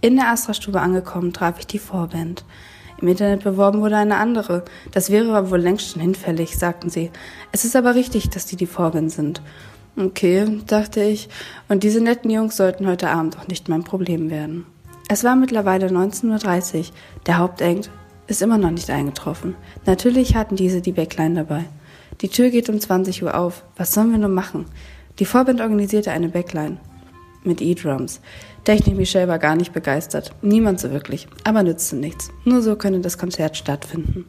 [0.00, 2.44] In der Astra-Stube angekommen, traf ich die Vorband.
[3.00, 4.64] Im Internet beworben wurde eine andere.
[4.90, 7.12] Das wäre aber wohl längst schon hinfällig, sagten sie.
[7.52, 9.42] Es ist aber richtig, dass die die Vorband sind.
[9.96, 11.28] Okay, dachte ich,
[11.68, 14.64] und diese netten Jungs sollten heute Abend auch nicht mein Problem werden.
[15.08, 16.84] Es war mittlerweile 19.30 Uhr.
[17.26, 17.90] Der Hauptakt
[18.28, 19.56] ist immer noch nicht eingetroffen.
[19.86, 21.64] Natürlich hatten diese die Backline dabei.
[22.20, 23.64] Die Tür geht um 20 Uhr auf.
[23.76, 24.66] Was sollen wir nur machen?
[25.18, 26.78] Die Vorband organisierte eine Backline
[27.42, 28.20] mit E-Drums.
[28.64, 30.32] Technik Michelle war gar nicht begeistert.
[30.42, 31.26] Niemand so wirklich.
[31.44, 32.30] Aber nützte nichts.
[32.44, 34.26] Nur so könne das Konzert stattfinden.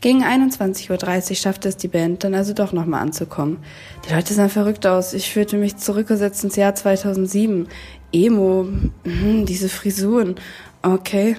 [0.00, 3.58] Gegen 21.30 Uhr schaffte es die Band dann also doch nochmal anzukommen.
[4.06, 5.14] Die Leute sahen verrückt aus.
[5.14, 7.68] Ich fühlte mich zurückgesetzt ins Jahr 2007.
[8.12, 8.68] Emo,
[9.04, 10.36] hm, diese Frisuren.
[10.82, 11.36] Okay.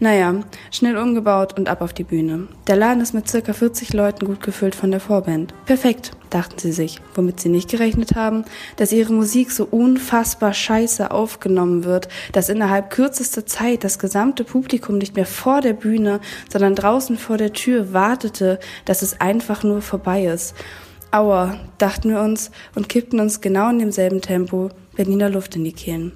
[0.00, 0.34] Naja,
[0.70, 2.48] schnell umgebaut und ab auf die Bühne.
[2.66, 5.54] Der Laden ist mit circa 40 Leuten gut gefüllt von der Vorband.
[5.66, 8.44] Perfekt, dachten sie sich, womit sie nicht gerechnet haben,
[8.76, 14.98] dass ihre Musik so unfassbar scheiße aufgenommen wird, dass innerhalb kürzester Zeit das gesamte Publikum
[14.98, 16.20] nicht mehr vor der Bühne,
[16.52, 20.54] sondern draußen vor der Tür wartete, dass es einfach nur vorbei ist.
[21.12, 25.72] Aua, dachten wir uns und kippten uns genau in demselben Tempo Berliner Luft in die
[25.72, 26.12] Kehlen.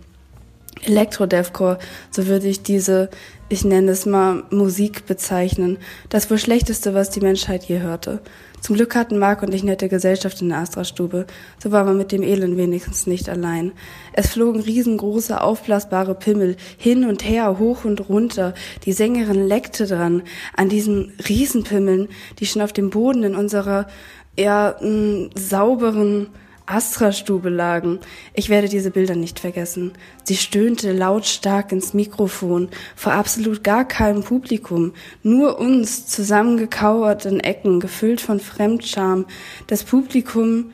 [0.84, 1.78] Elektro-Deathcore,
[2.10, 3.10] so würde ich diese,
[3.48, 8.20] ich nenne es mal Musik bezeichnen, das wohl schlechteste, was die Menschheit je hörte.
[8.60, 11.26] Zum Glück hatten Marc und ich nette Gesellschaft in der Astra-Stube,
[11.62, 13.72] so war man mit dem Elend wenigstens nicht allein.
[14.12, 18.54] Es flogen riesengroße, aufblasbare Pimmel hin und her, hoch und runter.
[18.84, 20.22] Die Sängerin leckte dran,
[20.56, 22.08] an diesen Riesenpimmeln,
[22.40, 23.86] die schon auf dem Boden in unserer
[24.34, 26.28] eher mh, sauberen
[26.70, 27.98] Astra-Stube lagen.
[28.35, 29.92] Ich werde diese Bilder nicht vergessen.
[30.24, 37.81] Sie stöhnte lautstark ins Mikrofon, vor absolut gar keinem Publikum, nur uns zusammengekauert in Ecken,
[37.81, 39.26] gefüllt von Fremdscham.
[39.66, 40.72] Das Publikum,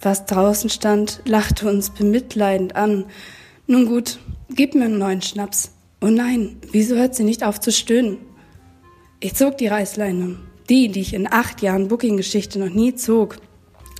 [0.00, 3.06] was draußen stand, lachte uns bemitleidend an.
[3.66, 4.18] Nun gut,
[4.50, 5.72] gib mir einen neuen Schnaps.
[6.00, 8.18] Oh nein, wieso hört sie nicht auf zu stöhnen?
[9.20, 10.36] Ich zog die Reißleine,
[10.70, 13.36] die, die ich in acht Jahren Booking-Geschichte noch nie zog.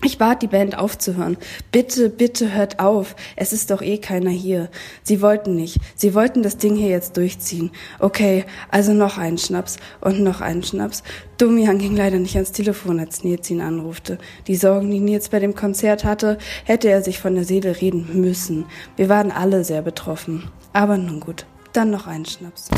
[0.03, 1.37] Ich bat die Band aufzuhören.
[1.73, 3.15] Bitte, bitte hört auf.
[3.37, 4.71] Es ist doch eh keiner hier.
[5.03, 5.79] Sie wollten nicht.
[5.95, 7.71] Sie wollten das Ding hier jetzt durchziehen.
[7.99, 11.03] Okay, also noch einen Schnaps und noch einen Schnaps.
[11.37, 14.17] Domian ging leider nicht ans Telefon, als Nils ihn anrufte.
[14.47, 18.09] Die Sorgen, die Nils bei dem Konzert hatte, hätte er sich von der Seele reden
[18.21, 18.65] müssen.
[18.97, 20.51] Wir waren alle sehr betroffen.
[20.73, 22.69] Aber nun gut, dann noch einen Schnaps.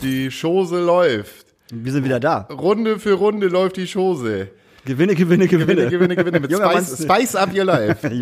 [0.00, 1.46] Die Chose läuft.
[1.70, 2.48] Wir sind wieder da.
[2.50, 4.48] Runde für Runde läuft die Chose.
[4.84, 5.88] Gewinne, gewinne, gewinne.
[5.88, 6.40] Gewinne, gewinne, gewinne.
[6.40, 7.02] Mit Junger Spice.
[7.02, 8.08] Spice up your life.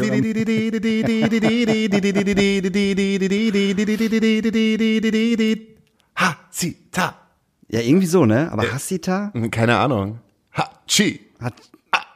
[6.16, 7.14] Ha, si, ta.
[7.68, 8.50] Ja, irgendwie so, ne?
[8.50, 10.18] Aber Hassita Keine Ahnung.
[10.56, 11.20] Ha, chi.
[11.40, 11.54] hat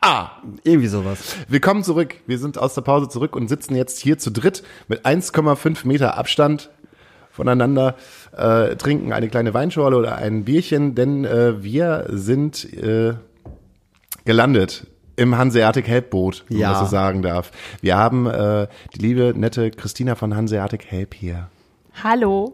[0.05, 0.33] Ah.
[0.65, 1.37] irgendwie sowas.
[1.49, 2.17] Willkommen zurück.
[2.27, 6.19] Wir sind aus der Pause zurück und sitzen jetzt hier zu dritt mit 1,5 Meter
[6.19, 6.71] Abstand
[7.31, 7.95] voneinander,
[8.37, 13.15] äh, trinken eine kleine Weinschorle oder ein Bierchen, denn äh, wir sind äh,
[14.25, 16.71] gelandet im Hanseatic Help Boot, wenn Ja.
[16.71, 17.51] man das so sagen darf.
[17.81, 21.49] Wir haben äh, die liebe, nette Christina von Hanseatic Help hier.
[22.03, 22.53] Hallo.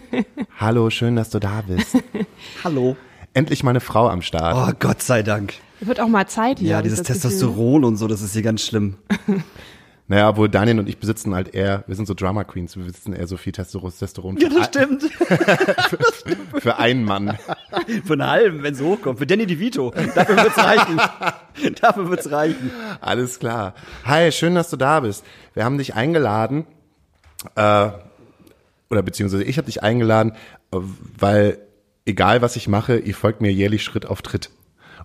[0.58, 1.96] Hallo, schön, dass du da bist.
[2.64, 2.96] Hallo.
[3.34, 4.56] Endlich mal eine Frau am Start.
[4.56, 5.54] Oh, Gott sei Dank.
[5.80, 6.70] Wird auch mal Zeit hier.
[6.70, 7.30] Ja, hab ich dieses das Gefühl.
[7.30, 8.96] Testosteron und so, das ist hier ganz schlimm.
[10.12, 13.14] Naja, obwohl Daniel und ich besitzen halt eher, wir sind so Drama Queens, wir besitzen
[13.14, 15.10] eher so viel Testosteron für, ein- stimmt.
[16.60, 17.38] für einen Mann.
[18.04, 19.20] Für einen halben, wenn es hochkommt.
[19.20, 19.90] Für Danny DeVito.
[20.14, 21.00] Dafür wird's reichen.
[21.80, 22.70] Dafür wird's reichen.
[23.00, 23.72] Alles klar.
[24.04, 25.24] Hi, schön, dass du da bist.
[25.54, 26.66] Wir haben dich eingeladen,
[27.54, 27.88] äh,
[28.90, 30.32] oder beziehungsweise ich habe dich eingeladen,
[30.72, 30.76] äh,
[31.18, 31.58] weil
[32.04, 34.50] egal was ich mache, ihr folgt mir jährlich Schritt auf Tritt.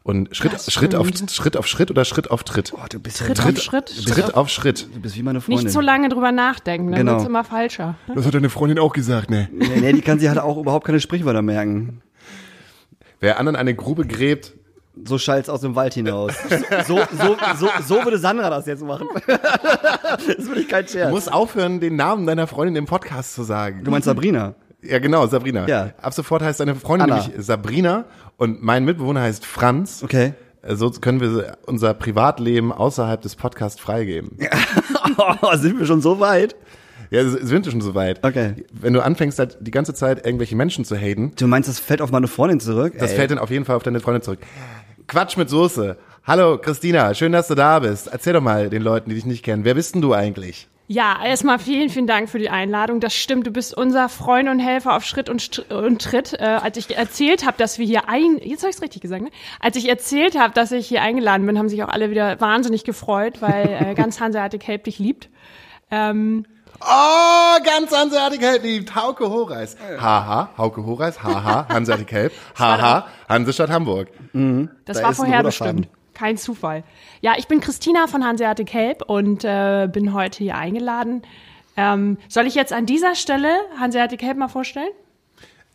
[0.07, 1.05] Und Schritt, Das Schritt auf.
[1.29, 2.71] Schritt auf Schritt oder Schritt auf Tritt?
[2.71, 3.89] Boah, du bist Schritt ja auf Schritt.
[3.89, 4.87] Schritt auf Schritt.
[4.93, 5.65] Du bist wie meine Freundin.
[5.65, 7.11] Nicht zu lange drüber nachdenken, dann Genau.
[7.15, 7.95] wird's immer falscher.
[8.15, 9.49] Das hat deine Freundin auch gesagt, ne?
[9.51, 12.01] Nee, nee, die kann sich halt auch überhaupt keine Sprichwörter merken.
[13.19, 14.53] Wer anderen eine Grube gräbt,
[15.05, 16.33] So schallt's aus dem Wald hinaus.
[16.87, 19.07] So, so, so, so würde Sandra das jetzt machen.
[19.27, 21.11] Das würde ich kein du Scherz.
[21.11, 23.83] musst aufhören, den Namen deiner Freundin im Podcast zu sagen.
[23.83, 24.55] Du meinst Sabrina?
[24.81, 25.67] Ja, genau, Sabrina.
[25.67, 25.91] Ja.
[26.01, 27.23] Ab sofort heißt deine Freundin Anna.
[27.27, 28.05] nämlich Sabrina
[28.37, 30.03] und mein Mitbewohner heißt Franz.
[30.03, 30.33] Okay.
[30.61, 34.37] Äh, So können wir unser Privatleben außerhalb des Podcasts freigeben.
[35.41, 36.55] Oh, sind wir schon so weit?
[37.09, 38.23] Ja, sind wir schon soweit.
[38.23, 38.65] Okay.
[38.71, 42.01] Wenn du anfängst, halt die ganze Zeit irgendwelche Menschen zu haten, Du meinst, das fällt
[42.01, 42.93] auf meine Freundin zurück?
[42.99, 43.15] das Ey.
[43.17, 44.39] fällt dann auf jeden Fall auf deine Freundin zurück.
[45.07, 45.97] Quatsch mit Soße.
[46.25, 48.07] Hallo, Christina, schön, dass du da bist.
[48.11, 49.63] Erzähl doch mal den Leuten, die dich nicht kennen.
[49.63, 50.67] Wer bist denn du eigentlich?
[50.89, 53.01] Ja, erstmal vielen, vielen Dank für die Einladung.
[53.01, 56.33] Das stimmt, du bist unser Freund und Helfer auf Schritt und, Str- und Tritt.
[56.39, 59.21] Äh, als ich erzählt habe, dass wir hier ein, jetzt habe ich es richtig gesagt,
[59.21, 59.29] ne?
[59.59, 62.85] Als ich erzählt habe, dass ich hier eingeladen bin, haben sich auch alle wieder wahnsinnig
[62.85, 65.29] gefreut, weil äh, ganz Hanseatic Help dich liebt.
[65.91, 66.45] Ähm,
[66.79, 69.75] Oh, ganz Hanseatic Help liebt Hauke Horeis.
[69.99, 74.09] Haha, Hauke Horeis, haha, Hanseatic Help, haha, Hansestadt Hamburg.
[74.85, 75.87] Das Da war vorher bestimmt.
[76.17, 76.83] Kein Zufall.
[77.21, 81.21] Ja, ich bin Christina von Hanseatic Help und äh, bin heute hier eingeladen.
[81.75, 83.49] Ähm, soll ich jetzt an dieser Stelle
[83.79, 84.89] Hanseatic Help mal vorstellen?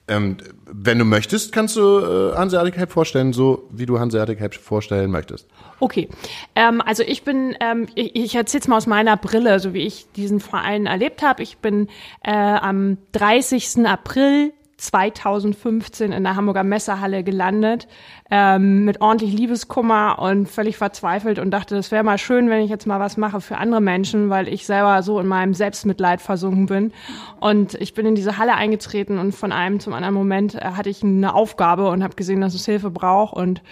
[0.08, 4.54] Ähm, wenn du möchtest, kannst du äh, Hanseatic Help vorstellen, so wie du Hanseatic Help
[4.54, 5.46] vorstellen möchtest.
[5.78, 6.08] Okay,
[6.56, 10.10] ähm, also ich bin, ähm, ich, ich erzähle mal aus meiner Brille, so wie ich
[10.16, 11.44] diesen Verein erlebt habe.
[11.44, 11.86] Ich bin
[12.24, 13.86] äh, am 30.
[13.86, 17.86] April 2015 in der Hamburger Messehalle gelandet,
[18.30, 22.70] ähm, mit ordentlich Liebeskummer und völlig verzweifelt und dachte, das wäre mal schön, wenn ich
[22.70, 26.66] jetzt mal was mache für andere Menschen, weil ich selber so in meinem Selbstmitleid versunken
[26.66, 26.92] bin.
[27.38, 30.90] Und ich bin in diese Halle eingetreten und von einem zum anderen Moment äh, hatte
[30.90, 33.62] ich eine Aufgabe und habe gesehen, dass es Hilfe braucht und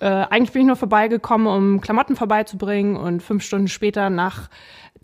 [0.00, 4.48] äh, eigentlich bin ich nur vorbeigekommen, um Klamotten vorbeizubringen und fünf Stunden später nach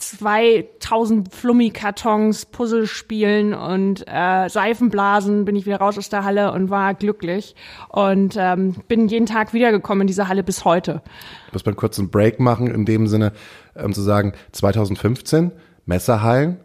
[0.01, 6.95] 2000 Flummi-Kartons, Puzzlespielen und äh, Seifenblasen bin ich wieder raus aus der Halle und war
[6.95, 7.55] glücklich
[7.89, 11.03] und ähm, bin jeden Tag wiedergekommen in diese Halle bis heute.
[11.47, 13.33] Ich muss mal kurz einen Break machen, in dem Sinne,
[13.75, 15.53] um zu sagen, 2015,
[15.87, 16.59] Messerhallen,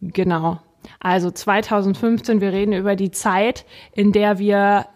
[0.00, 0.60] Genau.
[1.00, 4.86] Also 2015, wir reden über die Zeit, in der wir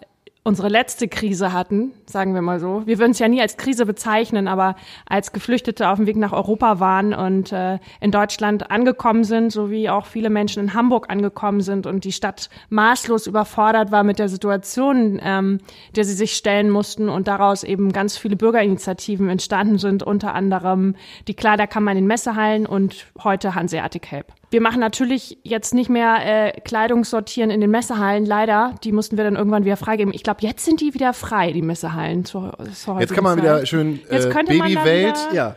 [0.42, 2.82] unsere letzte Krise hatten, sagen wir mal so.
[2.86, 4.74] Wir würden es ja nie als Krise bezeichnen, aber
[5.06, 9.70] als Geflüchtete auf dem Weg nach Europa waren und äh, in Deutschland angekommen sind, so
[9.70, 14.18] wie auch viele Menschen in Hamburg angekommen sind und die Stadt maßlos überfordert war mit
[14.18, 15.58] der Situation, ähm,
[15.94, 20.96] der sie sich stellen mussten und daraus eben ganz viele Bürgerinitiativen entstanden sind, unter anderem
[21.28, 24.39] die Kleiderkammer in den Messehallen und heute Hanseatic Help.
[24.50, 26.16] Wir machen natürlich jetzt nicht mehr
[26.54, 28.74] äh, Kleidungssortieren in den Messehallen, leider.
[28.82, 30.12] Die mussten wir dann irgendwann wieder freigeben.
[30.12, 32.24] Ich glaube, jetzt sind die wieder frei, die Messehallen.
[32.24, 33.68] Zur, zur Jetzt kann man heutigen wieder Zeit.
[33.68, 35.54] schön äh, Babywelt, Ja.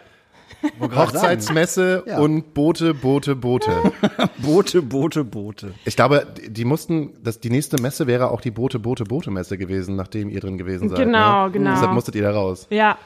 [0.95, 2.19] Hochzeitsmesse Ja.
[2.19, 3.71] und Boote, Boote, Boote.
[4.37, 5.73] Boote, Boote, Boote.
[5.85, 9.31] Ich glaube, die- die mussten, das, die nächste Messe wäre auch die Boote, Boote, Boote
[9.31, 10.99] Messe gewesen, nachdem ihr drin gewesen seid.
[10.99, 11.51] Genau, ne?
[11.51, 11.71] genau.
[11.71, 12.67] Deshalb musstet ihr da raus.
[12.69, 12.97] Ja.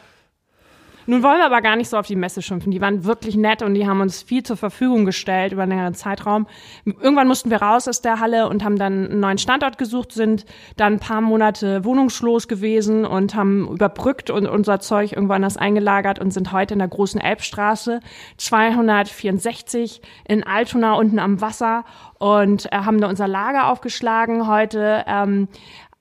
[1.10, 2.70] Nun wollen wir aber gar nicht so auf die Messe schimpfen.
[2.70, 5.94] Die waren wirklich nett und die haben uns viel zur Verfügung gestellt über einen längeren
[5.94, 6.48] Zeitraum.
[6.84, 10.46] Irgendwann mussten wir raus aus der Halle und haben dann einen neuen Standort gesucht, sind
[10.76, 16.20] dann ein paar Monate wohnungslos gewesen und haben überbrückt und unser Zeug irgendwo anders eingelagert
[16.20, 18.02] und sind heute in der großen Elbstraße
[18.36, 21.86] 264 in Altona unten am Wasser
[22.20, 24.48] und äh, haben da unser Lager aufgeschlagen.
[24.48, 25.48] Heute ähm,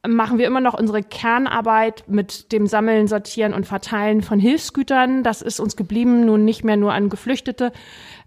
[0.09, 5.23] machen wir immer noch unsere Kernarbeit mit dem Sammeln, Sortieren und Verteilen von Hilfsgütern.
[5.23, 7.73] Das ist uns geblieben, nun nicht mehr nur an Geflüchtete,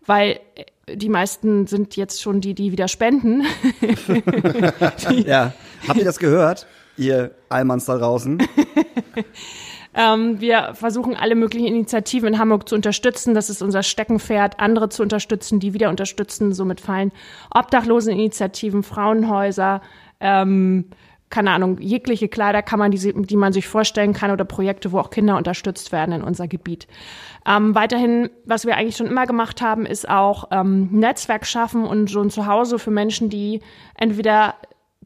[0.05, 3.45] weil äh, die meisten sind jetzt schon die, die wieder spenden.
[5.25, 5.53] Ja.
[5.87, 6.67] Habt ihr das gehört?
[6.97, 8.41] Ihr Allmanns da draußen?
[9.95, 13.33] Ähm, wir versuchen alle möglichen Initiativen in Hamburg zu unterstützen.
[13.33, 16.53] Das ist unser Steckenpferd, andere zu unterstützen, die wieder unterstützen.
[16.53, 17.11] Somit fallen
[17.53, 19.81] Obdachloseninitiativen, Frauenhäuser,
[20.19, 20.85] ähm,
[21.29, 25.09] keine Ahnung, jegliche Kleiderkammern, die, sie- die man sich vorstellen kann oder Projekte, wo auch
[25.11, 26.87] Kinder unterstützt werden in unser Gebiet.
[27.45, 32.09] Ähm, weiterhin, was wir eigentlich schon immer gemacht haben, ist auch ähm, Netzwerk schaffen und
[32.09, 33.61] so ein Zuhause für Menschen, die
[33.95, 34.55] entweder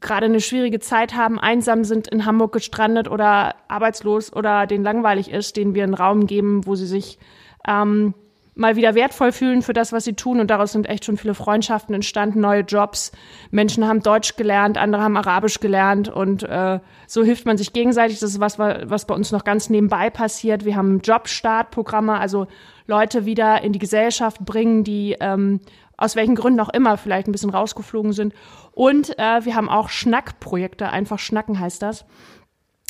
[0.00, 5.30] gerade eine schwierige Zeit haben, einsam sind, in Hamburg gestrandet oder arbeitslos oder denen langweilig
[5.30, 7.18] ist, denen wir einen Raum geben, wo sie sich
[7.66, 8.14] ähm,
[8.54, 10.40] mal wieder wertvoll fühlen für das, was sie tun.
[10.40, 13.12] Und daraus sind echt schon viele Freundschaften entstanden, neue Jobs.
[13.50, 18.20] Menschen haben Deutsch gelernt, andere haben Arabisch gelernt und äh, so hilft man sich gegenseitig.
[18.20, 20.64] Das ist was, was bei uns noch ganz nebenbei passiert.
[20.64, 22.46] Wir haben Jobstartprogramme, also
[22.86, 25.60] Leute wieder in die Gesellschaft bringen, die ähm,
[25.96, 28.34] aus welchen Gründen auch immer vielleicht ein bisschen rausgeflogen sind.
[28.72, 32.04] Und äh, wir haben auch Schnackprojekte, einfach Schnacken heißt das.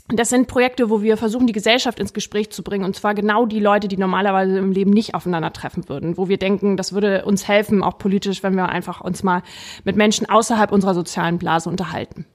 [0.09, 2.85] Das sind Projekte, wo wir versuchen, die Gesellschaft ins Gespräch zu bringen.
[2.85, 6.19] Und zwar genau die Leute, die normalerweise im Leben nicht aufeinandertreffen würden.
[6.19, 9.43] Wo wir denken, das würde uns helfen, auch politisch, wenn wir einfach uns mal
[9.85, 12.27] mit Menschen außerhalb unserer sozialen Blase unterhalten.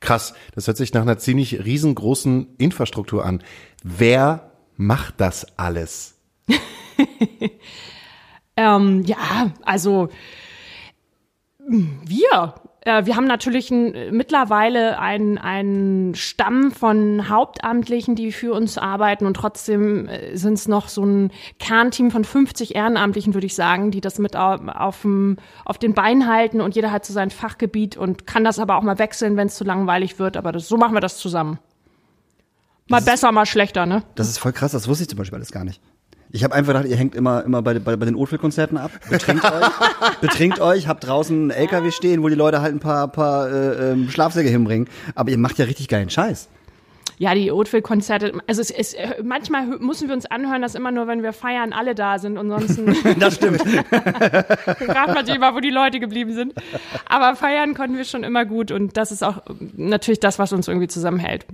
[0.00, 3.42] Krass, das hört sich nach einer ziemlich riesengroßen Infrastruktur an.
[3.84, 6.18] Wer macht das alles?
[8.56, 10.08] Ähm, ja, also
[11.66, 12.54] wir.
[12.84, 19.26] Äh, wir haben natürlich ein, mittlerweile einen, einen Stamm von Hauptamtlichen, die für uns arbeiten
[19.26, 24.00] und trotzdem sind es noch so ein Kernteam von 50 Ehrenamtlichen, würde ich sagen, die
[24.00, 27.96] das mit auf, auf, dem, auf den Beinen halten und jeder hat so sein Fachgebiet
[27.96, 30.36] und kann das aber auch mal wechseln, wenn es zu langweilig wird.
[30.36, 31.58] Aber das, so machen wir das zusammen.
[32.88, 34.02] Mal besser, mal schlechter, ne?
[34.16, 35.80] Das ist voll krass, das wusste ich zum Beispiel alles gar nicht.
[36.34, 39.44] Ich habe einfach gedacht, ihr hängt immer, immer bei, bei, bei den Oldfield-Konzerten ab, betrinkt
[39.44, 39.70] euch,
[40.22, 43.92] betrinkt euch, habt draußen einen LKW stehen, wo die Leute halt ein paar, paar äh,
[43.92, 44.88] ähm, Schlafsäcke hinbringen.
[45.14, 46.48] Aber ihr macht ja richtig geilen Scheiß.
[47.22, 51.22] Ja, die Oatville-Konzerte, also es ist, manchmal müssen wir uns anhören, dass immer nur, wenn
[51.22, 52.80] wir feiern, alle da sind und sonst
[53.20, 53.62] Das stimmt.
[53.62, 56.52] fragt man sich immer, wo die Leute geblieben sind.
[57.06, 59.40] Aber feiern konnten wir schon immer gut und das ist auch
[59.76, 61.46] natürlich das, was uns irgendwie zusammenhält.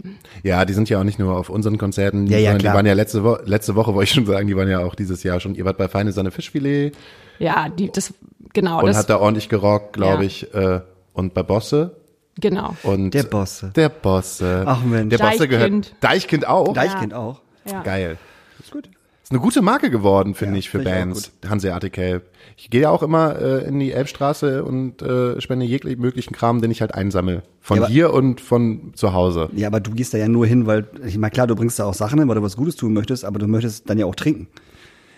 [0.42, 2.86] Ja, die sind ja auch nicht nur auf unseren Konzerten, Ja, ja, sondern die waren
[2.86, 5.38] ja letzte, Wo letzte Woche, wollte ich schon sagen, die waren ja auch dieses Jahr
[5.38, 5.54] schon.
[5.54, 6.92] Ihr wart bei Feine Sonne Fischfilet
[7.38, 8.14] Ja, die, das,
[8.54, 10.26] genau, und das, hat da ordentlich gerockt, glaube Ja.
[10.26, 10.54] ich.
[10.54, 10.80] Äh,
[11.12, 11.94] und bei Bosse
[12.40, 12.74] genau.
[12.82, 13.70] und Der Bosse.
[13.76, 14.64] Der Bosse.
[14.66, 15.10] Ach, Mensch.
[15.10, 15.70] Der Bosse gehört.
[15.70, 15.94] Deichkind.
[16.00, 16.72] Deichkind auch.
[16.72, 17.40] Deichkind auch.
[17.64, 17.82] Ja.
[17.82, 18.16] Geil.
[18.60, 18.88] Ist gut.
[19.22, 21.32] Ist eine gute Marke geworden, finde Ja, ich, für auch Bands.
[21.46, 22.24] Hanseatic Help.
[22.56, 26.62] Ich gehe ja auch immer äh, in die Elbstraße und äh, spende jeglichen möglichen Kram,
[26.62, 27.42] den ich halt einsammle.
[27.60, 29.50] Von Ja, aber- hier und von zu Hause.
[29.54, 31.84] Ja, aber du gehst da ja nur hin, weil, ich meine, klar, du bringst da
[31.84, 34.14] auch Sachen hin, weil du was Gutes tun möchtest, aber du möchtest dann ja auch
[34.14, 34.48] trinken.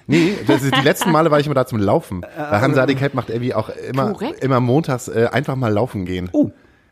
[0.08, 2.22] Nee, das ist, die letzten Male war ich immer da zum Laufen.
[2.22, 4.42] Weil Hanseatic Help macht irgendwie auch immer, Korrekt.
[4.42, 6.28] immer montags äh, einfach mal laufen gehen.
[6.32, 6.50] Oh.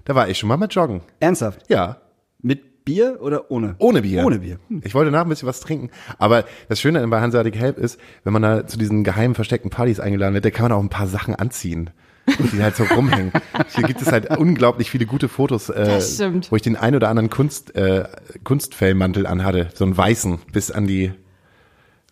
[0.09, 1.03] Da war ich schon mal mit Joggen.
[1.21, 1.68] Ernsthaft?
[1.68, 1.99] Ja.
[2.40, 3.75] Mit Bier oder ohne?
[3.79, 4.25] Ohne Bier.
[4.25, 4.59] Ohne Bier.
[4.68, 4.81] Hm.
[4.83, 5.90] Ich wollte nach ein bisschen was trinken.
[6.18, 10.01] Aber das Schöne bei Hanseatic Help ist, wenn man da zu diesen geheimen versteckten Partys
[10.01, 11.90] eingeladen wird, da kann man auch ein paar Sachen anziehen.
[12.27, 13.33] Die halt so rumhängen.
[13.75, 16.01] Hier gibt es halt unglaublich viele gute Fotos, äh,
[16.49, 18.09] wo ich den ein oder anderen Kunst, äh,
[18.44, 19.68] Kunstfellmantel anhatte.
[19.75, 21.12] So einen weißen bis an die,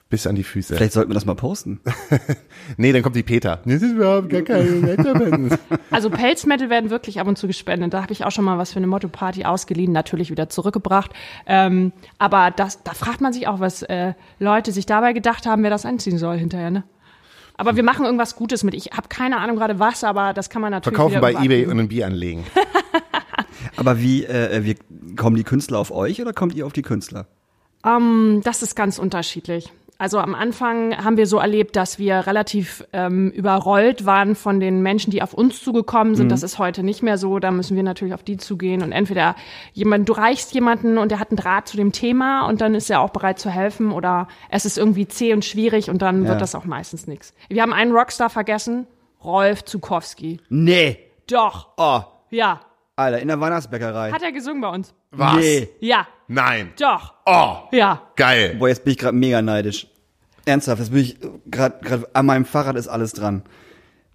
[0.08, 0.76] bis an die Füße.
[0.76, 1.80] Vielleicht sollten wir das mal posten.
[2.78, 3.60] Nee, dann kommt die Peter.
[3.64, 5.58] Das ist überhaupt gar keine.
[5.90, 7.94] Also Pelzmetal werden wirklich ab und zu gespendet.
[7.94, 11.12] Da habe ich auch schon mal was für eine Motto-Party ausgeliehen, natürlich wieder zurückgebracht.
[11.46, 15.62] Ähm, aber das, da fragt man sich auch, was äh, Leute sich dabei gedacht haben,
[15.62, 16.70] wer das anziehen soll hinterher.
[16.70, 16.84] Ne?
[17.56, 18.74] Aber wir machen irgendwas Gutes mit.
[18.74, 21.78] Ich habe keine Ahnung gerade was, aber das kann man natürlich Verkaufen bei Ebay und
[21.78, 22.44] ein Bier anlegen.
[23.76, 24.76] Aber wie, äh, wie,
[25.16, 27.26] kommen die Künstler auf euch oder kommt ihr auf die Künstler?
[27.84, 29.72] Ähm, das ist ganz unterschiedlich.
[29.98, 34.82] Also am Anfang haben wir so erlebt, dass wir relativ ähm, überrollt waren von den
[34.82, 36.30] Menschen, die auf uns zugekommen sind.
[36.30, 37.38] Das ist heute nicht mehr so.
[37.38, 39.37] Da müssen wir natürlich auf die zugehen und entweder
[39.72, 42.90] jemand, du reichst jemanden und der hat einen Draht zu dem Thema und dann ist
[42.90, 46.28] er auch bereit zu helfen oder es ist irgendwie zäh und schwierig und dann Ja.
[46.30, 47.32] wird das auch meistens nichts.
[47.48, 48.87] Wir haben einen Rockstar vergessen,
[49.24, 50.40] Rolf Zukowski.
[50.50, 50.98] Nee.
[51.26, 52.61] Doch, Oh, ja,
[52.96, 54.11] Alter, in der Weihnachtsbäckerei.
[54.11, 54.94] hat er gesungen bei uns.
[55.11, 55.37] Was?
[55.37, 55.68] Nee.
[55.80, 56.72] Ja, Nein.
[56.80, 58.00] doch, Oh, ja.
[58.16, 58.56] geil.
[58.59, 59.87] Boah, jetzt bin ich gerade mega neidisch.
[60.46, 63.42] Ernsthaft, jetzt bin ich gerade gerade an meinem Fahrrad ist alles dran.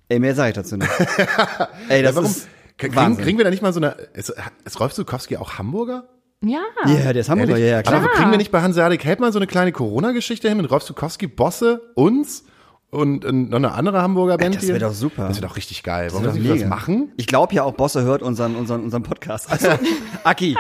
[0.09, 0.89] Ey, mehr sage ich dazu nicht.
[1.89, 2.25] Ey, das Ja, warum?
[2.25, 3.23] ist Kriegen, Wahnsinn.
[3.23, 3.91] kriegen wir da nicht mal so eine.
[4.13, 4.33] Ist,
[4.65, 6.05] ist Rolf Zukowski auch Hamburger?
[6.43, 6.61] Ja.
[6.87, 7.97] Ja, der ist Hamburger, ja, ja, klar.
[8.01, 10.83] Aber kriegen wir nicht bei Hanseatic Help mal so eine kleine Corona-Geschichte hin mit Rolf
[10.83, 12.45] Zukowski, Bosse, uns
[12.91, 14.55] und, und noch eine andere Hamburger Band?
[14.55, 14.73] das hier?
[14.73, 15.27] wär doch super.
[15.27, 16.11] Das wäre doch richtig geil.
[16.13, 17.11] Wollen Das wir ist das, das machen?
[17.17, 19.49] Ich glaube ja auch Bosse hört unseren, unseren, unseren Podcast.
[19.51, 19.69] Also,
[20.23, 20.55] Aki,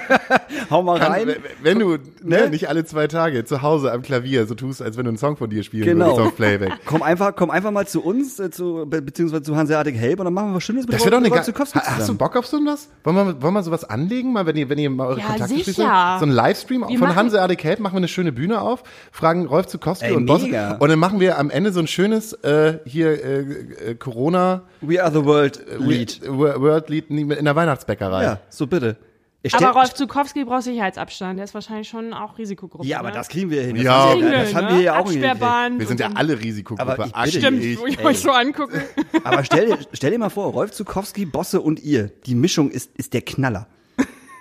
[0.70, 1.26] hau mal Kann, rein.
[1.28, 1.98] wenn- wenn du ne?
[2.22, 2.50] Ne?
[2.50, 5.36] nicht alle zwei Tage zu Hause am Klavier so tust, als wenn du einen Song
[5.36, 6.06] von dir spielen Genau.
[6.12, 6.72] würdest auf Playback.
[6.86, 10.26] Komm einfach, komm einfach mal zu uns, äh, zu, be beziehungsweise zu Hanseatic Help und
[10.26, 11.44] dann machen wir was Schönes mit Das wäre doch eine geile.
[11.44, 12.14] Hast du.
[12.16, 12.88] Bock auf so was?
[13.02, 15.54] Wollen wir, wollen wir sowas anlegen, mal wenn ihr, wenn ihr mal eure Ja, Kontakte
[15.54, 15.66] schließt?
[15.76, 16.16] sicher.
[16.20, 18.82] So ein Livestream Wir von Hanseatic Help, machen wir eine schöne Bühne auf,
[19.12, 20.76] fragen Rolf Zukowski Ey, und Bosse.
[20.78, 23.38] Und dann machen wir am Ende so ein schönes, äh, hier, äh,
[23.90, 26.20] äh, Corona, We are the world lead.
[26.26, 28.22] World World Lied in der Weihnachtsbäckerei.
[28.24, 28.96] Ja, so bitte.
[29.46, 31.36] Ich stell- Aber Rolf Zukowski braucht Sicherheitsabstand.
[31.38, 32.86] Der ist wahrscheinlich schon auch Risikogruppe.
[32.86, 33.14] Ja, aber ne?
[33.16, 33.76] das kriegen wir hin.
[33.76, 33.92] Das Ja.
[34.10, 34.72] haben wir, das hin, haben ne?
[34.76, 35.78] wir ja auch hingekriegt.
[35.80, 37.10] Wir sind ja alle Risikogruppe.
[37.12, 37.78] Aber ich Stimmt, ich.
[37.78, 38.82] wo ich euch so angucke.
[39.24, 42.90] Aber stell, dir- stell dir mal vor, Rolf Zukowski, Bosse und ihr, die Mischung ist,
[42.96, 43.66] ist der Knaller.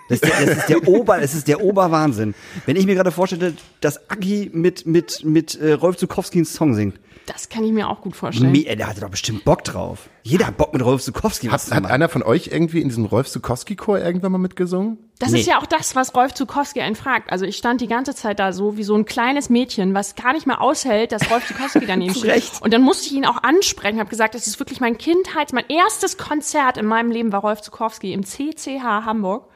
[0.10, 2.34] Das ist der, das ist der Ober, das ist der Oberwahnsinn.
[2.66, 6.76] Wenn ich mir gerade vorstelle, dass Aki mit, mit, mit äh, Rolf Zukowski einen Song
[6.76, 6.98] singt.
[7.26, 8.52] Das kann ich mir auch gut vorstellen.
[8.52, 10.10] Me der hatte doch bestimmt Bock drauf.
[10.24, 13.30] Jeder hat Bock mit Rolf Zukowski Hat, hat einer von euch irgendwie in diesem Rolf
[13.30, 14.98] Zukowski-Chor irgendwann mal mitgesungen?
[15.20, 15.40] Das Nee.
[15.40, 17.32] ist ja auch das, was Rolf Zukowski einen fragt.
[17.32, 20.34] Also ich stand die ganze Zeit da so wie so ein kleines Mädchen, was gar
[20.34, 22.30] nicht mehr aushält, dass Rolf Zukowski daneben steht.
[22.32, 22.62] Recht.
[22.62, 25.66] Und dann musste ich ihn auch ansprechen, habe gesagt, das ist wirklich mein Kindheits, mein
[25.70, 29.48] erstes Konzert in meinem Leben war Rolf Zukowski im CCH Hamburg.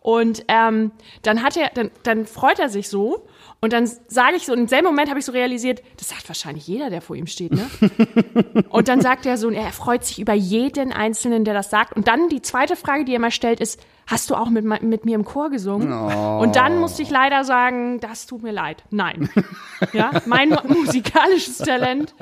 [0.00, 3.26] Und ähm, dann hat er, dann, dann freut er sich so.
[3.60, 6.68] Und dann sage ich so, im selben Moment habe ich so realisiert, das sagt wahrscheinlich
[6.68, 7.68] jeder, der vor ihm steht, ne?
[8.68, 11.94] Und dann sagt er so, und er freut sich über jeden Einzelnen, der das sagt.
[11.96, 15.04] Und dann die zweite Frage, die er immer stellt, ist, hast du auch mit, mit
[15.06, 15.90] mir im Chor gesungen?
[16.38, 18.84] Und dann musste ich leider sagen, das tut mir leid.
[18.90, 19.28] Nein.
[19.92, 22.14] Ja, mein mu- musikalisches Talent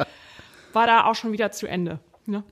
[0.72, 2.00] war da auch schon wieder zu Ende.
[2.26, 2.42] Ne?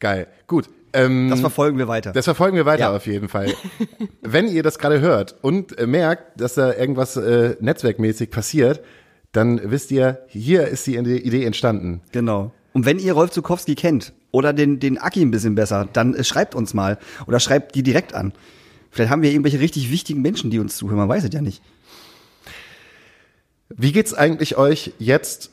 [0.00, 0.26] Geil.
[0.46, 0.68] Gut.
[0.94, 2.12] Ähm, Das verfolgen wir weiter.
[2.12, 2.96] Das verfolgen wir weiter Ja.
[2.96, 3.52] auf jeden Fall.
[4.22, 8.80] Wenn ihr das gerade hört und äh, merkt, dass da irgendwas äh, netzwerkmäßig passiert,
[9.32, 12.00] dann wisst ihr, hier ist die Idee entstanden.
[12.12, 12.52] Genau.
[12.72, 16.24] Und wenn ihr Rolf Zukowski kennt oder den, den Aki ein bisschen besser, dann äh,
[16.24, 18.32] schreibt uns mal oder schreibt die direkt an.
[18.90, 21.60] Vielleicht haben wir irgendwelche richtig wichtigen Menschen, die uns zuhören, man weiß es ja nicht.
[23.68, 25.50] Wie geht's eigentlich euch jetzt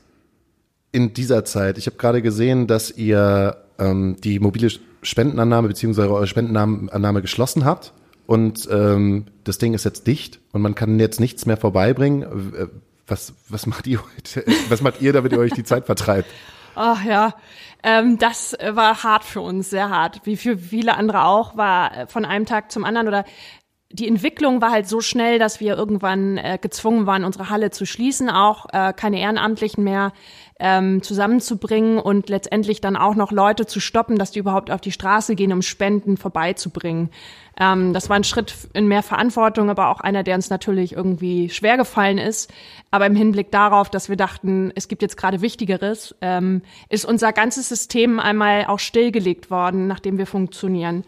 [0.92, 1.78] in dieser Zeit?
[1.78, 4.70] Ich habe gerade gesehen, dass ihr ähm, die mobile
[5.02, 7.94] Spendenannahme beziehungsweise eure Spendenannahme geschlossen habt
[8.28, 12.54] und ähm, das Ding ist jetzt dicht und man kann jetzt nichts mehr vorbeibringen.
[12.54, 12.68] Äh,
[13.08, 14.46] Was, was macht ihr heute?
[14.70, 16.30] Was macht ihr, damit ihr euch die Zeit vertreibt?
[16.76, 17.34] Ach ja,
[17.84, 20.22] ähm, das war hart für uns, sehr hart.
[20.24, 23.26] Wie für viele andere auch, war von einem Tag zum anderen oder
[23.94, 27.86] die Entwicklung war halt so schnell, dass wir irgendwann äh, gezwungen waren, unsere Halle zu
[27.86, 30.14] schließen, auch äh, keine Ehrenamtlichen mehr
[30.60, 34.92] ähm, zusammenzubringen und letztendlich dann auch noch Leute zu stoppen, dass die überhaupt auf die
[34.92, 37.10] Straße gehen, um Spenden vorbeizubringen.
[37.60, 41.50] Ähm, das war ein Schritt in mehr Verantwortung, aber auch einer, der uns natürlich irgendwie
[41.50, 42.54] schwer gefallen ist.
[42.92, 47.34] Aber im Hinblick darauf, dass wir dachten, es gibt jetzt gerade Wichtigeres, ähm, ist unser
[47.34, 51.04] ganzes System einmal auch stillgelegt worden, nachdem wir funktionieren.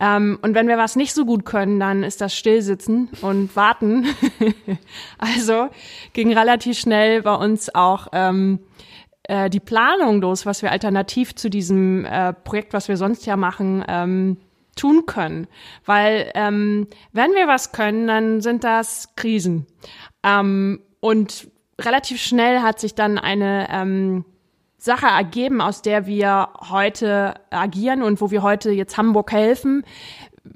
[0.00, 4.06] Ähm, und wenn wir was nicht so gut können, dann ist das Stillsitzen und Warten.
[5.18, 5.68] also
[6.12, 8.60] ging relativ schnell bei uns auch ähm,
[9.24, 13.36] äh, die Planung los, was wir alternativ zu diesem äh, Projekt, was wir sonst ja
[13.36, 14.38] machen, ähm,
[14.76, 15.48] tun können.
[15.84, 19.66] Weil ähm, wenn wir was können, dann sind das Krisen.
[20.22, 21.48] Ähm, und
[21.80, 24.24] relativ schnell hat sich dann eine ähm,
[24.78, 29.84] Sache ergeben, aus der wir heute agieren und wo wir heute jetzt Hamburg helfen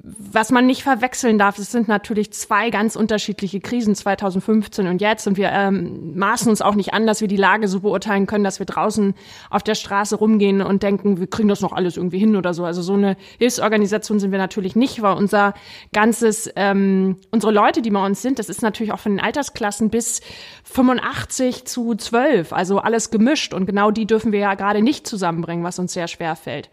[0.01, 5.27] was man nicht verwechseln darf, es sind natürlich zwei ganz unterschiedliche Krisen, 2015 und jetzt.
[5.27, 8.43] Und wir ähm, maßen uns auch nicht an, dass wir die Lage so beurteilen können,
[8.43, 9.13] dass wir draußen
[9.49, 12.65] auf der Straße rumgehen und denken, wir kriegen das noch alles irgendwie hin oder so.
[12.65, 15.53] Also so eine Hilfsorganisation sind wir natürlich nicht, weil unser
[15.93, 19.89] ganzes, ähm, unsere Leute, die bei uns sind, das ist natürlich auch von den Altersklassen
[19.89, 20.21] bis
[20.63, 23.53] 85 zu 12, also alles gemischt.
[23.53, 26.69] Und genau die dürfen wir ja gerade nicht zusammenbringen, was uns sehr schwer fällt.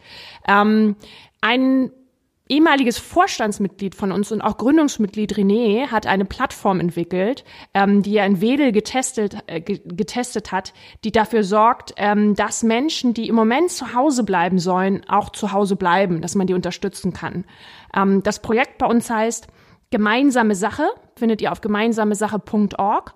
[0.49, 0.97] Ähm,
[1.41, 1.91] ein
[2.51, 8.27] ehemaliges Vorstandsmitglied von uns und auch Gründungsmitglied René hat eine Plattform entwickelt, ähm, die er
[8.27, 10.75] in Wedel getestet, äh, getestet hat,
[11.05, 15.53] die dafür sorgt, ähm, dass Menschen, die im Moment zu Hause bleiben sollen, auch zu
[15.53, 17.45] Hause bleiben, dass man die unterstützen kann.
[17.97, 19.47] Ähm, das Projekt bei uns heißt
[19.91, 23.15] Gemeinsame Sache, findet ihr auf gemeinsamesache.org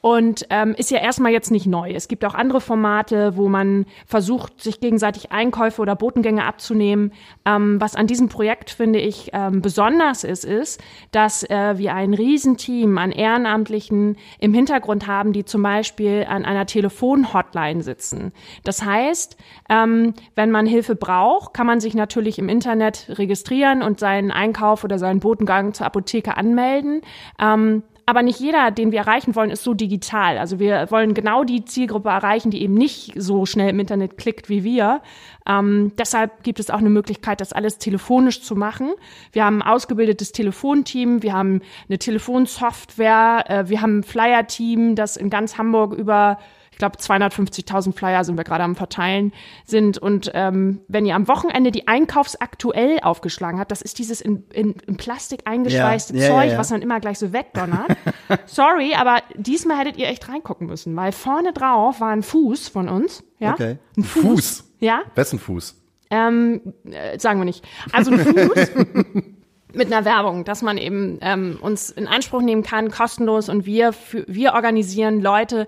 [0.00, 1.90] und ähm, ist ja erstmal jetzt nicht neu.
[1.90, 7.12] Es gibt auch andere Formate, wo man versucht, sich gegenseitig Einkäufe oder Botengänge abzunehmen.
[7.44, 10.80] Ähm, was an diesem Projekt, finde ich, ähm, besonders ist, ist,
[11.10, 16.66] dass äh, wir ein Riesenteam an Ehrenamtlichen im Hintergrund haben, die zum Beispiel an einer
[16.66, 18.32] Telefon-Hotline sitzen.
[18.64, 19.36] Das heißt,
[19.68, 24.84] ähm, wenn man Hilfe braucht, kann man sich natürlich im Internet registrieren und seinen Einkauf
[24.84, 27.00] oder seinen Botengang zur Apotheke anmelden.
[27.40, 30.38] Ähm, aber nicht jeder, den wir erreichen wollen, ist so digital.
[30.38, 34.48] Also wir wollen genau die Zielgruppe erreichen, die eben nicht so schnell im Internet klickt
[34.48, 35.02] wie wir.
[35.44, 38.92] Ähm, deshalb gibt es auch eine Möglichkeit, das alles telefonisch zu machen.
[39.32, 45.16] Wir haben ein ausgebildetes Telefonteam, wir haben eine Telefonsoftware, äh, wir haben ein Flyer-Team, das
[45.16, 46.38] in ganz Hamburg über
[46.76, 49.32] ich glaube 250.000 Flyer sind wir gerade am Verteilen
[49.64, 49.96] sind.
[49.96, 54.74] Und ähm, wenn ihr am Wochenende die Einkaufsaktuell aufgeschlagen habt, das ist dieses in, in,
[54.86, 56.58] in Plastik eingeschweißte Ja, Zeug, ja, ja.
[56.58, 57.96] was man immer gleich so wegdonnert.
[58.44, 62.90] Sorry, aber diesmal hättet ihr echt reingucken müssen, weil vorne drauf war ein Fuß von
[62.90, 63.24] uns.
[63.38, 63.54] Ja?
[63.54, 63.78] Okay.
[63.96, 64.22] Ein Fuß.
[64.22, 64.72] Fuß.
[64.80, 65.80] Ja, Wessen Fuß?
[66.10, 66.60] ähm,
[66.90, 67.66] äh, sagen wir nicht.
[67.90, 68.70] Also ein Fuß
[69.76, 73.92] mit einer Werbung, dass man eben ähm, uns in Anspruch nehmen kann, kostenlos und wir
[73.92, 75.66] für, wir organisieren Leute,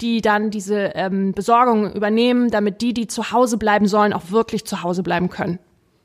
[0.00, 4.64] die dann diese ähm, Besorgung übernehmen, damit die, die zu Hause bleiben sollen, auch wirklich
[4.64, 5.58] zu Hause bleiben können.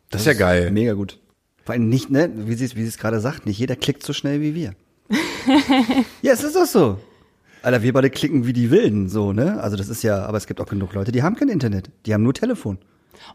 [0.09, 0.71] Das ist ja geil.
[0.71, 1.19] Mega gut.
[1.63, 4.03] Vor allem nicht, ne, wie sie es wie sie es gerade sagt, nicht jeder klickt
[4.03, 4.73] so schnell wie wir.
[6.21, 6.99] ja, es ist doch so.
[7.63, 9.59] Alter, wir beide klicken wie die Wilden, so, ne?
[9.59, 12.13] Also das ist ja, aber es gibt auch genug Leute, die haben kein Internet, die
[12.13, 12.77] haben nur Telefon.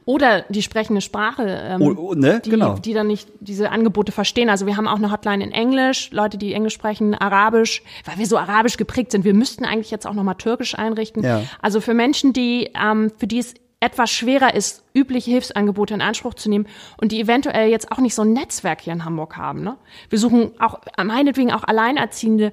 [0.04, 2.40] Oder die sprechende Sprache, ähm, Oh, oh, ne?
[2.44, 2.74] die, Genau.
[2.74, 4.48] die dann nicht diese Angebote verstehen.
[4.48, 8.26] Also wir haben auch eine Hotline in Englisch, Leute, die Englisch sprechen, Arabisch, weil wir
[8.26, 9.24] so arabisch geprägt sind.
[9.24, 11.22] Wir müssten eigentlich jetzt auch nochmal Türkisch einrichten.
[11.24, 11.42] Ja.
[11.62, 16.34] Also für Menschen, die, ähm, für die es etwas schwerer ist, übliche Hilfsangebote in Anspruch
[16.34, 16.66] zu nehmen
[16.98, 19.62] und die eventuell jetzt auch nicht so ein Netzwerk hier in Hamburg haben.
[19.62, 19.78] Ne?
[20.10, 22.52] Wir suchen auch meinetwegen auch Alleinerziehende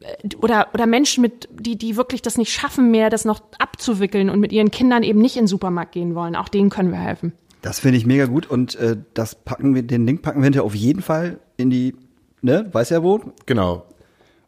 [0.00, 4.30] äh, oder, oder Menschen, mit, die, die wirklich das nicht schaffen mehr, das noch abzuwickeln
[4.30, 6.34] und mit ihren Kindern eben nicht in den Supermarkt gehen wollen.
[6.34, 7.32] Auch denen können wir helfen.
[7.62, 10.66] Das finde ich mega gut und äh, das packen wir, den Link packen wir hinterher
[10.66, 11.94] auf jeden Fall in die,
[12.42, 13.20] ne, weiß ja wo.
[13.46, 13.86] Genau.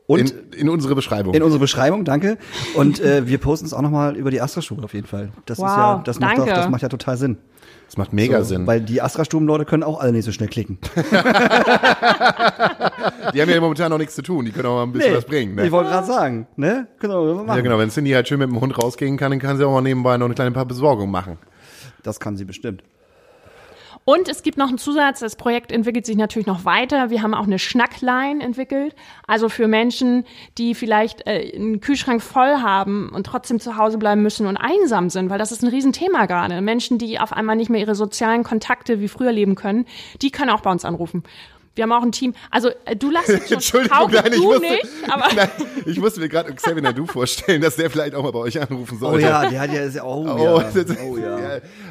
[0.08, 1.34] Und in, in unsere Beschreibung.
[1.34, 2.38] in unsere Beschreibung, danke.
[2.74, 5.30] Und äh, wir posten es auch nochmal über die Astra-Schule auf jeden Fall.
[5.46, 7.38] Das ist ja, Wow, das macht, doch, das macht ja total Sinn.
[7.86, 8.66] das macht mega So, Sinn.
[8.68, 10.78] Weil die Astra-Stuben-Leute können auch alle nicht so schnell klicken.
[13.34, 14.44] Die haben ja momentan noch nichts zu tun.
[14.44, 15.58] Die können auch mal ein bisschen was bringen.
[15.58, 15.72] Ich Ne?
[15.72, 16.86] wollte gerade sagen, ne?
[17.00, 17.48] Genau, wir machen.
[17.56, 17.78] Ja, genau.
[17.78, 20.16] Wenn Cindy halt schön mit dem Hund rausgehen kann, dann kann sie auch mal nebenbei
[20.18, 21.38] noch eine kleine paar Besorgung machen.
[22.02, 22.82] Das kann sie bestimmt.
[24.08, 27.10] Und es gibt noch einen Zusatz, das Projekt entwickelt sich natürlich noch weiter.
[27.10, 28.94] Wir haben auch eine Schnackline entwickelt.
[29.26, 30.24] Also für Menschen,
[30.58, 35.10] die vielleicht äh, einen Kühlschrank voll haben und trotzdem zu Hause bleiben müssen und einsam
[35.10, 36.60] sind, weil das ist ein Riesenthema gerade.
[36.60, 39.86] Menschen, die auf einmal nicht mehr ihre sozialen Kontakte wie früher leben können,
[40.22, 41.24] die können auch bei uns anrufen.
[41.76, 42.34] Wir haben auch ein Team.
[42.50, 45.48] Also äh, du lass jetzt schon Entschuldigung, nein, ich du musste, nicht, aber nein,
[45.84, 48.96] ich musste mir gerade Xavier Nadu vorstellen, dass der vielleicht auch mal bei euch anrufen
[48.96, 49.26] Oh sollte.
[49.26, 50.70] ja, der hat ja, ist ja oh, Oh, ja.
[50.74, 51.38] das- oh ja.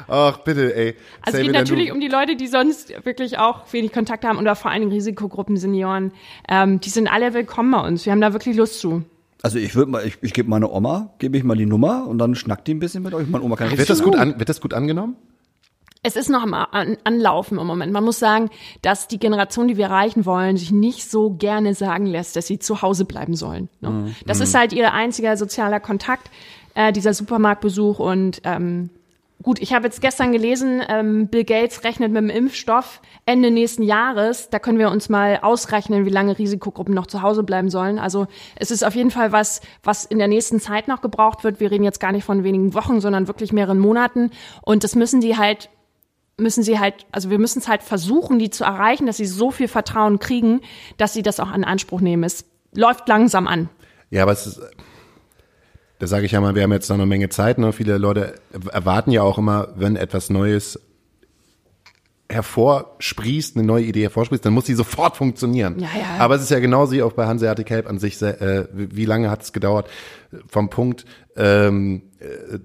[0.08, 0.94] Ach, bitte, ey.
[1.22, 4.54] Also es geht natürlich um die Leute, die sonst wirklich auch wenig Kontakt haben oder
[4.56, 6.12] vor allen Dingen Risikogruppen, Senioren.
[6.48, 8.04] Ähm, die sind alle willkommen bei uns.
[8.04, 9.02] Wir haben da wirklich Lust zu.
[9.42, 12.18] Also ich würde mal, ich, ich gebe meine Oma, gebe ich mal die Nummer und
[12.18, 13.28] dann schnackt die ein bisschen mit euch.
[13.28, 15.16] Meine Oma kann Wird richtig das, gut an, wird das gut angenommen?
[16.06, 17.92] Es ist noch am an, Anlaufen im Moment.
[17.92, 18.48] Man muss sagen,
[18.80, 22.60] dass die Generation, die wir erreichen wollen, sich nicht so gerne sagen lässt, dass sie
[22.60, 23.68] zu Hause bleiben sollen.
[23.80, 24.14] Ne?
[24.24, 26.30] Das ist halt ihr einziger sozialer Kontakt,
[26.76, 27.98] äh, dieser Supermarktbesuch.
[27.98, 28.90] Und ähm,
[29.42, 33.82] gut, ich habe jetzt gestern gelesen, ähm, Bill Gates rechnet mit dem Impfstoff Ende nächsten
[33.82, 34.48] Jahres.
[34.48, 37.98] Da können wir uns mal ausrechnen, wie lange Risikogruppen noch zu Hause bleiben sollen.
[37.98, 41.58] Also es ist auf jeden Fall was, was in der nächsten Zeit noch gebraucht wird.
[41.58, 44.30] Wir reden jetzt gar nicht von wenigen Wochen, sondern wirklich mehreren Monaten.
[44.62, 45.68] Und das müssen die halt
[46.38, 49.50] müssen sie halt, also wir müssen es halt versuchen, die zu erreichen, dass sie so
[49.50, 50.60] viel Vertrauen kriegen,
[50.98, 52.24] dass sie das auch in Anspruch nehmen.
[52.24, 53.70] Es läuft langsam an.
[54.10, 54.60] Ja, aber es ist,
[55.98, 57.58] da sage ich ja mal, wir haben jetzt noch eine Menge Zeit.
[57.58, 57.72] Ne?
[57.72, 58.34] Viele Leute
[58.70, 60.78] erwarten ja auch immer, wenn etwas Neues
[62.28, 65.78] hervorsprießt, eine neue Idee hervorsprießt, dann muss die sofort funktionieren.
[65.78, 66.18] Ja, ja.
[66.18, 69.30] Aber es ist ja genauso wie auch bei Hanseatic Help an sich, äh, wie lange
[69.30, 69.88] hat es gedauert
[70.48, 71.06] vom Punkt
[71.36, 72.58] ähm, äh,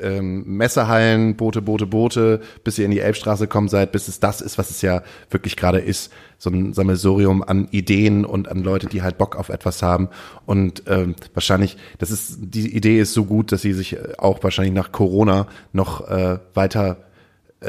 [0.00, 4.40] ähm, Messehallen, Boote, Boote, Boote, bis ihr in die Elbstraße kommt seid, bis es das
[4.40, 6.12] ist, was es ja wirklich gerade ist.
[6.38, 10.08] So ein Sammelsurium an Ideen und an Leute, die halt Bock auf etwas haben.
[10.46, 14.42] Und ähm, wahrscheinlich, das ist, die Idee ist so gut, dass sie sich äh, auch
[14.42, 16.96] wahrscheinlich nach Corona noch äh, weiter,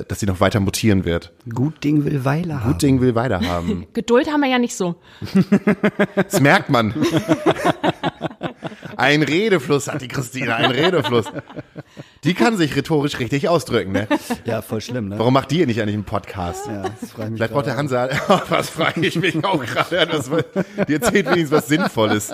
[0.08, 1.34] dass sie noch weiter mutieren wird.
[1.54, 2.72] Gut Ding will Weile haben.
[2.72, 3.88] Gut Ding will weiter haben.
[3.94, 4.96] Geduld haben wir ja nicht so.
[6.16, 6.94] Das merkt man.
[8.98, 11.26] Ein Redefluss hat die Christine, ein Redefluss.
[12.24, 14.08] Die kann sich rhetorisch richtig ausdrücken, ne?
[14.46, 15.18] Ja, voll schlimm, ne?
[15.18, 16.68] Warum macht die nicht eigentlich einen Podcast?
[16.68, 17.78] Ja, das frage ich mich Vielleicht braucht der.
[17.78, 18.10] Hansa,
[18.50, 20.22] was frage ich mich auch gerade,
[20.88, 22.32] die erzählt wenigstens was Sinnvolles.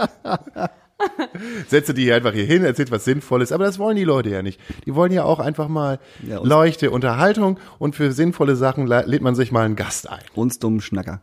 [1.68, 4.42] Setze die hier einfach hier hin, erzählt was Sinnvolles, aber das wollen die Leute ja
[4.42, 4.60] nicht.
[4.86, 9.36] Die wollen ja auch einfach mal Ja, Leuchte, Unterhaltung und für sinnvolle Sachen lädt man
[9.36, 10.22] sich mal einen Gast ein.
[10.34, 11.22] Uns dummen Schnacker.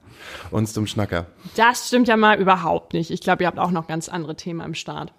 [0.51, 1.27] Uns zum Schnacker.
[1.57, 3.11] Das stimmt ja mal überhaupt nicht.
[3.11, 5.12] Ich glaube, ihr habt auch noch ganz andere Themen am Start.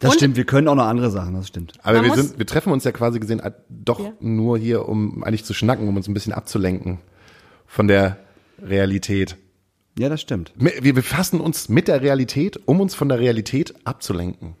[0.00, 1.72] Das Und- stimmt, wir können auch noch andere Sachen, das stimmt.
[1.82, 4.12] Aber wir sind, wir treffen uns ja quasi gesehen äh, doch Ja.
[4.20, 6.98] nur hier, um eigentlich zu schnacken, um uns ein bisschen abzulenken
[7.66, 8.18] von der
[8.62, 9.36] Realität.
[9.98, 10.52] Ja, das stimmt.
[10.56, 14.54] Wir befassen uns mit der Realität, um uns von der Realität abzulenken.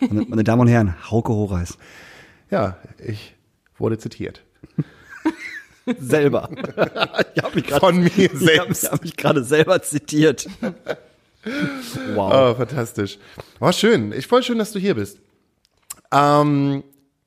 [0.00, 1.78] Meine, meine Damen und Herren, Hauke Horeis.
[2.50, 3.34] Ja, ich
[3.78, 4.44] wurde zitiert.
[5.98, 6.50] Selber.
[7.34, 8.92] ich habe mich gerade Von mir Ich habe selbst.
[8.92, 10.48] hab mich gerade selber zitiert.
[12.14, 12.32] Wow.
[12.32, 13.18] Oh, fantastisch.
[13.58, 14.12] Oh, schön.
[14.12, 15.18] Ich voll schön, dass du hier bist.
[16.12, 16.84] Ähm,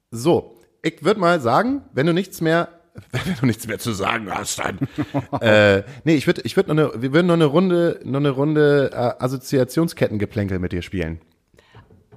[0.09, 2.69] so, ich würde mal sagen, wenn du nichts mehr,
[3.11, 4.79] wenn du nichts mehr zu sagen hast, dann.
[5.41, 8.29] äh, nee, ich würde, ich würde noch eine, wir würden noch eine Runde, noch eine
[8.29, 11.19] Runde äh, Assoziationskettengeplänkel mit dir spielen.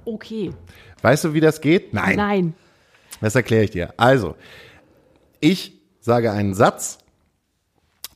[0.04, 0.52] Okay.
[1.02, 1.92] Weißt du, wie das geht?
[1.92, 2.16] Nein.
[2.16, 2.54] Nein.
[3.20, 3.94] Das erkläre ich dir.
[3.96, 4.36] Also,
[5.40, 6.98] ich sage einen Satz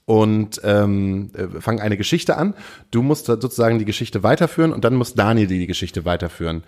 [0.04, 2.54] und ähm, äh, fange eine Geschichte an.
[2.90, 6.64] Du musst sozusagen die Geschichte weiterführen und dann muss Daniel die, die Geschichte weiterführen.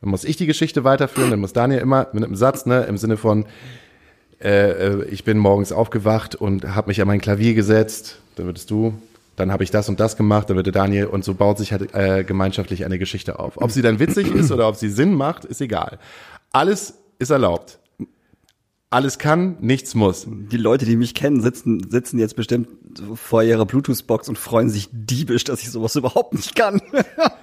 [0.00, 2.96] Dann muss ich die Geschichte weiterführen, dann muss Daniel immer mit einem Satz, ne, im
[2.96, 3.46] Sinne von,
[4.42, 8.70] äh, äh, ich bin morgens aufgewacht und habe mich an mein Klavier gesetzt, dann würdest
[8.70, 8.94] du,
[9.36, 11.94] dann habe ich das und das gemacht, dann würde Daniel und so baut sich halt
[11.94, 13.56] äh, gemeinschaftlich eine Geschichte auf.
[13.56, 15.98] Ob sie dann witzig ist oder ob sie Sinn macht, ist egal.
[16.50, 17.78] Alles ist erlaubt.
[18.92, 20.26] Alles kann, nichts muss.
[20.28, 22.68] Die Leute, die mich kennen, sitzen, sitzen jetzt bestimmt
[23.14, 26.82] vor ihrer Bluetooth-Box und freuen sich diebisch, dass ich sowas überhaupt nicht kann.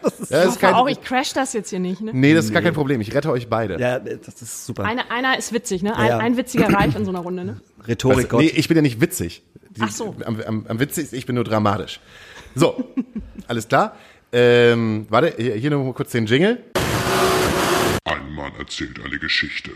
[0.04, 2.02] das ist, Ja, das Ich ist kein, auch, ich crash das jetzt hier nicht.
[2.02, 2.12] Ne?
[2.14, 3.02] nee, das ist gar kein Problem.
[3.02, 3.80] Ich rette euch beide.
[3.80, 4.86] ja, das ist super.
[4.86, 5.96] Einer, einer ist witzig, ne?
[5.98, 6.18] Ein, Ja.
[6.20, 7.60] ein witziger reicht in so einer Runde, ne?
[7.88, 9.42] Rhetorik Also, nee, ich bin ja nicht witzig.
[9.72, 10.16] Die, Ach so.
[10.26, 12.00] Am, am, am witzigsten, ich bin nur dramatisch.
[12.54, 12.84] So,
[13.48, 13.96] alles klar.
[14.32, 16.64] Ähm, warte, hier, hier noch mal kurz den Jingle.
[18.06, 19.72] Ein Mann erzählt eine Geschichte.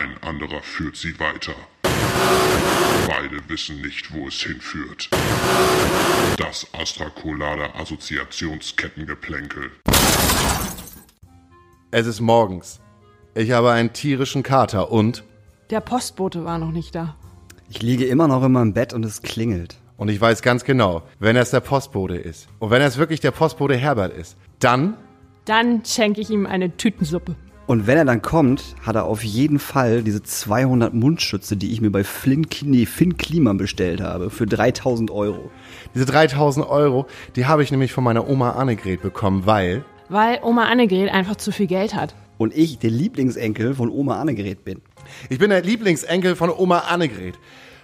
[0.00, 1.52] Ein anderer führt sie weiter.
[1.82, 5.10] Beide wissen nicht, wo es hinführt.
[6.38, 9.70] Das Astrakolada Assoziationskettengeplänkel.
[11.90, 12.80] Es ist morgens.
[13.34, 15.22] Ich habe einen tierischen Kater und,
[15.68, 17.14] Der Postbote war noch nicht da.
[17.68, 19.76] Ich liege immer noch in meinem Bett und es klingelt.
[19.98, 23.32] und ich weiß ganz genau, wenn es der Postbote ist und wenn es wirklich der
[23.32, 24.94] Postbote Herbert ist, dann
[25.44, 27.36] Dann schenke ich ihm eine Tütensuppe.
[27.70, 31.80] Und wenn er dann kommt, hat er auf jeden Fall diese 200 Mundschütze, die ich
[31.80, 35.52] mir bei Flynn, nee, Finn Kliman bestellt habe, für 3000 Euro.
[35.94, 37.06] Diese 3000 Euro,
[37.36, 41.52] die habe ich nämlich von meiner Oma Annegret bekommen, weil Weil Oma Annegret einfach zu
[41.52, 42.12] viel Geld hat.
[42.38, 44.82] Und ich der Lieblingsenkel von Oma Annegret bin.
[45.28, 47.38] ich bin der Lieblingsenkel von Oma Annegret,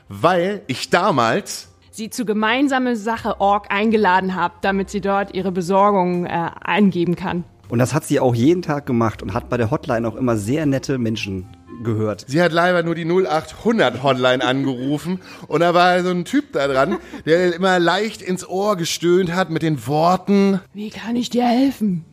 [0.08, 6.26] weil ich damals Sie zu gemeinsame Sache Org eingeladen habe, damit sie dort ihre Besorgung
[6.26, 7.44] äh, eingeben kann.
[7.68, 10.36] Und das hat sie auch jeden Tag gemacht und hat bei der Hotline auch immer
[10.36, 11.46] sehr nette Menschen
[11.82, 12.24] gehört.
[12.28, 16.68] Sie hat leider nur die 0800 Hotline angerufen und da war so ein Typ da
[16.68, 21.44] dran, der immer leicht ins Ohr gestöhnt hat mit den Worten, Wie kann ich dir
[21.44, 22.04] helfen?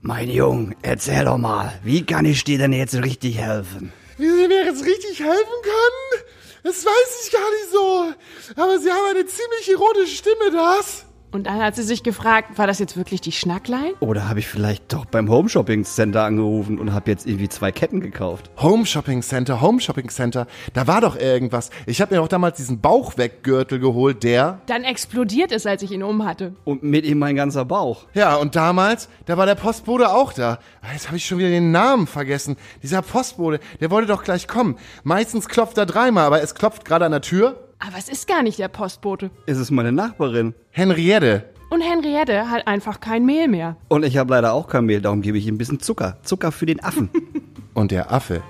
[0.00, 3.92] Mein Jung, erzähl doch mal, wie kann ich dir denn jetzt richtig helfen?
[4.18, 6.24] wie sie mir jetzt richtig helfen können?
[6.64, 8.60] Das weiß ich gar nicht so.
[8.60, 11.04] Aber sie haben eine ziemlich ironische Stimme, das.
[11.30, 13.92] Und dann hat sie sich gefragt, war das jetzt wirklich die Schnacklein?
[14.00, 17.70] Oder habe ich vielleicht doch beim Home Shopping Center angerufen und habe jetzt irgendwie zwei
[17.70, 18.50] Ketten gekauft?
[18.62, 21.68] Home Shopping Center, Home Shopping Center, da war doch irgendwas.
[21.84, 26.02] Ich habe mir auch damals diesen Bauchweggürtel geholt, der Dann explodiert es, als ich ihn
[26.02, 26.54] um hatte.
[26.64, 28.06] Und mit ihm mein ganzer Bauch.
[28.14, 30.58] Ja, und damals, da war der Postbote auch da.
[30.92, 32.56] Jetzt habe ich schon wieder den Namen vergessen.
[32.82, 34.76] Dieser Postbote, der wollte doch gleich kommen.
[35.02, 37.67] Meistens klopft er dreimal, aber es klopft gerade an der Tür.
[37.78, 39.30] Aber es ist gar nicht der Postbote.
[39.46, 40.54] Ist es meine Nachbarin?
[40.70, 41.44] Henriette.
[41.70, 43.76] Und Henriette hat einfach kein Mehl mehr.
[43.88, 46.16] Und ich habe leider auch kein Mehl, darum gebe ich ihm ein bisschen Zucker.
[46.22, 47.10] Zucker für den Affen.
[47.74, 48.42] Und der Affe,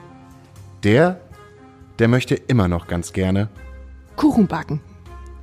[0.84, 1.20] der,
[1.98, 3.48] der möchte immer noch ganz gerne.
[4.16, 4.80] Kuchen backen.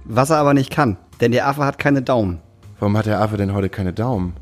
[0.06, 2.42] Was er aber nicht kann, denn der Affe hat keine Daumen.
[2.80, 4.36] Warum hat der Affe denn heute keine Daumen?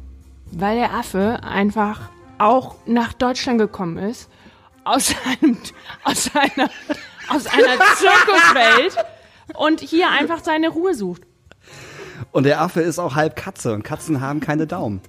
[0.51, 4.29] Weil der Affe einfach auch nach Deutschland gekommen ist.
[4.85, 5.57] Aus einem,
[6.03, 6.69] aus einer,
[7.29, 9.05] aus einer Zirkuswelt.
[9.55, 11.23] Und hier einfach seine Ruhe sucht.
[12.31, 15.01] Und der Affe ist auch halb Katze und Katzen haben keine Daumen.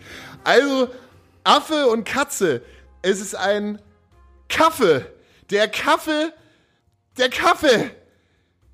[0.43, 0.89] Also,
[1.45, 2.63] Affe und Katze.
[3.03, 3.79] Es ist ein
[4.49, 5.05] Kaffee.
[5.51, 6.33] Der Kaffee,
[7.19, 7.91] der Kaffee.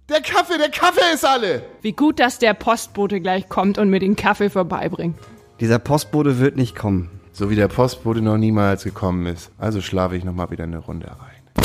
[0.08, 1.62] Der Kaffee, der Kaffee ist alle.
[1.82, 5.16] Wie gut, dass der Postbote gleich kommt und mir den Kaffee vorbeibringt.
[5.60, 7.20] Dieser Postbote wird nicht kommen.
[7.32, 9.50] So wie der Postbote noch niemals gekommen ist.
[9.58, 11.64] Also schlafe ich noch mal wieder eine Runde rein.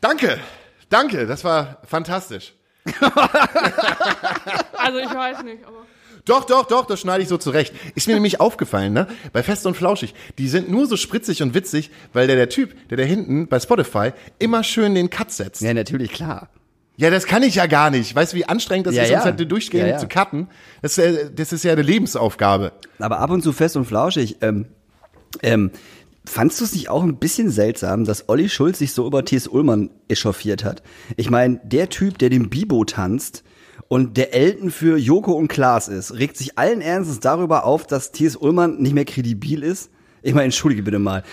[0.00, 0.38] Danke,
[0.92, 2.54] danke, das war fantastisch.
[4.74, 5.86] Also ich weiß nicht, aber.
[6.24, 7.72] Doch, doch, doch, das schneide ich so zurecht.
[7.94, 9.06] Ist mir nämlich aufgefallen, ne?
[9.32, 12.88] Bei Fest und Flauschig, die sind nur so spritzig und witzig, weil der, der Typ,
[12.88, 15.62] der da hinten bei Spotify immer schön den Cut setzt.
[15.62, 16.48] Ja, natürlich, klar.
[16.96, 18.14] Ja, das kann ich ja gar nicht.
[18.14, 19.16] Weißt du, wie anstrengend das Ja, ist, ja.
[19.18, 19.98] uns halt durchgehend Ja, ja.
[19.98, 20.48] zu cutten?
[20.82, 20.94] Das,
[21.34, 22.72] das ist ja eine Lebensaufgabe.
[22.98, 24.36] Aber ab und zu fest und flauschig.
[24.42, 24.66] Ähm,
[25.42, 25.70] ähm,
[26.24, 29.48] fandst du es nicht auch ein bisschen seltsam, dass Olli Schulz sich so über T.S.
[29.48, 30.82] Ullmann echauffiert hat?
[31.16, 33.42] Ich meine, der Typ, der den Bibo tanzt
[33.88, 38.12] und der Elton für Joko und Klaas ist, regt sich allen Ernstes darüber auf, dass
[38.12, 38.36] T.S.
[38.36, 39.90] Ullmann nicht mehr kredibil ist?
[40.22, 41.24] Ich meine, entschuldige bitte mal.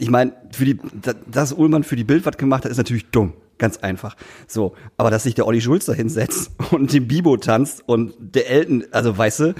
[0.00, 3.06] Ich meine, für die, da- dass Ullmann für die Bild was gemacht hat, ist natürlich
[3.10, 3.34] dumm.
[3.58, 4.16] Ganz einfach.
[4.46, 4.74] So.
[4.96, 8.84] Aber dass sich der Olli Schulz da hinsetzt und den Bibo tanzt und der Elton,
[8.92, 9.54] also weißt du,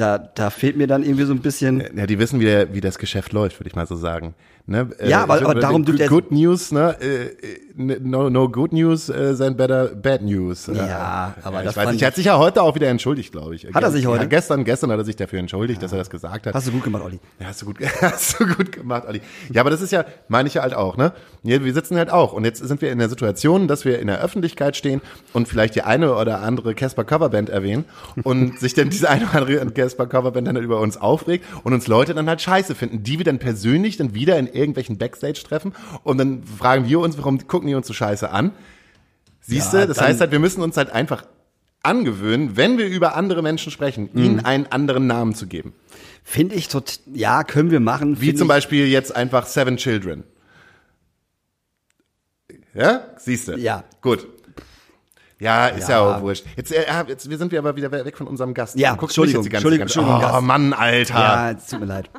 [0.00, 1.82] da, da fehlt mir dann irgendwie so ein bisschen.
[1.96, 4.34] Ja, die wissen, wie, der, wie das Geschäft läuft, würde ich mal so sagen.
[4.66, 4.88] Ne?
[5.04, 6.96] Ja, aber- aber darum tut good, der- good News, ne?
[7.00, 7.30] Äh, äh,
[7.86, 10.66] no, no good news, äh, sein better bad news.
[10.72, 12.88] Ja, Äh, aber ich das weiß fand nicht, er hat sich ja heute auch wieder
[12.88, 13.66] entschuldigt, glaube ich.
[13.72, 14.22] Hat er sich heute?
[14.24, 16.54] Ja, gestern, gestern hat er sich dafür entschuldigt, dass er das gesagt hat.
[16.54, 17.20] Hast du gut gemacht, Olli.
[17.38, 19.20] Ja, hast du gut, hast du gut gemacht, Olli.
[19.52, 21.12] Ja, aber das ist ja, meine ich ja halt auch, ne?
[21.42, 22.32] Ja, wir sitzen halt auch.
[22.32, 25.00] Und jetzt sind wir in der Situation, dass wir in der Öffentlichkeit stehen
[25.32, 27.84] und vielleicht die eine oder andere Casper Coverband erwähnen
[28.22, 31.86] und sich dann diese eine oder andere Casper Coverband dann über uns aufregt und uns
[31.86, 35.72] Leute dann halt scheiße finden, die wir dann persönlich dann wieder in irgendwelchen Backstage treffen
[36.02, 38.52] und dann fragen wir uns, warum gucken die uns so scheiße an?
[39.40, 41.24] Siehst Ja, du, das dann- heißt halt, wir müssen uns halt einfach
[41.82, 44.22] angewöhnen, wenn wir über andere Menschen sprechen, Mhm.
[44.22, 45.72] ihnen einen anderen Namen zu geben.
[46.22, 48.20] Finde ich tot, ja, können wir machen.
[48.20, 50.24] Wie zum Beispiel jetzt einfach Seven Children.
[52.74, 53.52] Ja, siehst du.
[53.56, 53.84] Ja.
[54.02, 54.26] Gut.
[55.38, 56.16] Ja, ist ja, Ja.
[56.16, 56.44] auch wurscht.
[56.56, 58.78] Jetzt, äh, ja, jetzt wir sind wir aber wieder weg von unserem Gast.
[58.78, 60.46] Ja, guckst Entschuldigung, mich jetzt die ganze, Entschuldigung, ganze, Entschuldigung, Oh.
[60.46, 61.14] Mann, Alter.
[61.14, 62.10] Ja, es tut mir leid.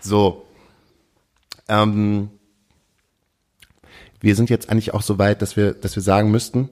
[0.00, 0.46] So.
[1.68, 2.30] Ähm,
[4.24, 6.70] wir sind jetzt eigentlich auch so weit, dass wir, dass wir sagen müssten,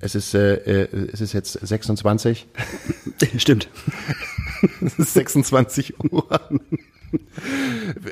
[0.00, 2.46] es ist, äh, äh, es ist jetzt 26.
[3.36, 3.68] Stimmt.
[4.80, 6.40] Es ist 26 Uhr.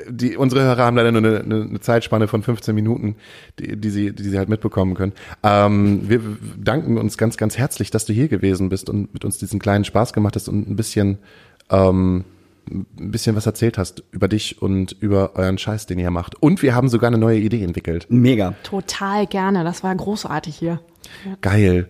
[0.07, 3.15] Die, unsere Hörer haben leider nur eine, eine, eine Zeitspanne von 15 Minuten,
[3.57, 5.13] die, die, sie, die sie halt mitbekommen können.
[5.41, 6.21] Ähm, wir
[6.63, 9.83] danken uns ganz, ganz herzlich, dass du hier gewesen bist und mit uns diesen kleinen
[9.83, 11.17] Spaß gemacht hast und ein bisschen,
[11.71, 12.23] ähm,
[12.69, 16.41] ein bisschen was erzählt hast über dich und über euren Scheiß, den ihr macht.
[16.41, 18.07] Und wir haben sogar eine neue Idee entwickelt.
[18.09, 18.55] Mega.
[18.63, 19.63] Total gerne.
[19.63, 20.79] Das war großartig hier.
[21.41, 21.89] Geil.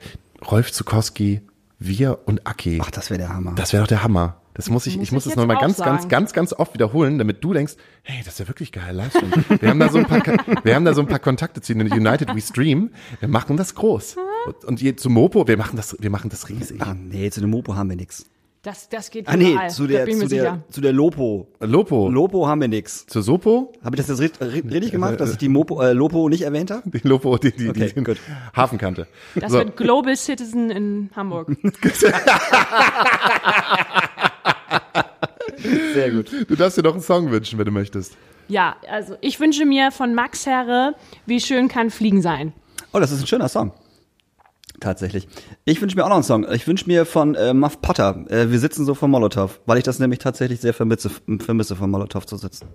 [0.49, 1.41] Rolf Zukowski,
[1.79, 2.79] wir und Aki.
[2.81, 3.53] Ach, das wäre der Hammer.
[3.55, 4.37] Das wäre doch der Hammer.
[4.55, 6.09] Das muss ich, Muss ich muss es nochmal ganz, auch ganz, sagen.
[6.09, 9.31] ganz, ganz oft wiederholen, damit du denkst, hey, das ist ja wirklich geil, Livestream.
[9.59, 10.21] Wir haben da so ein paar,
[10.63, 12.91] wir haben da so ein paar Kontakte zu den United We Stream.
[13.19, 14.17] Wir machen das groß.
[14.45, 16.81] Und, und je, zu Mopo, wir machen das, wir machen das riesig.
[16.81, 18.25] Ah, nee, zu dem Mopo haben wir nix.
[18.63, 19.69] Das, das geht Ah, nee, überall.
[19.69, 21.47] zu da der, bin ich zu mir der, zu der Lopo.
[21.59, 22.07] Lopo.
[22.07, 23.05] Lopo haben wir nix.
[23.07, 23.73] Zu Sopo?
[23.83, 26.43] Habe ich das jetzt ri- ri- richtig gemacht, dass ich die Mopo, äh, Lopo nicht
[26.43, 26.89] erwähnt habe?
[26.89, 28.17] Die Lopo, die, die, Okay, die gut.
[28.55, 29.05] Hafenkante.
[29.35, 29.57] Das So.
[29.57, 31.49] wird Global Citizen in Hamburg.
[35.93, 36.31] Sehr gut.
[36.47, 38.15] Du darfst dir doch einen Song wünschen, wenn du möchtest.
[38.47, 40.95] Ja, also ich wünsche mir von Max Herre,
[41.25, 42.53] wie schön kann Fliegen sein.
[42.93, 43.71] Oh, das ist ein schöner Song.
[44.79, 45.27] Tatsächlich.
[45.65, 46.45] Ich wünsche mir auch noch einen Song.
[46.51, 49.83] Ich wünsche mir von äh, Muff Potter, äh, Wir sitzen so von Molotow, weil ich
[49.83, 51.09] das nämlich tatsächlich sehr vermisse,
[51.39, 52.67] vermisse von Molotow zu sitzen.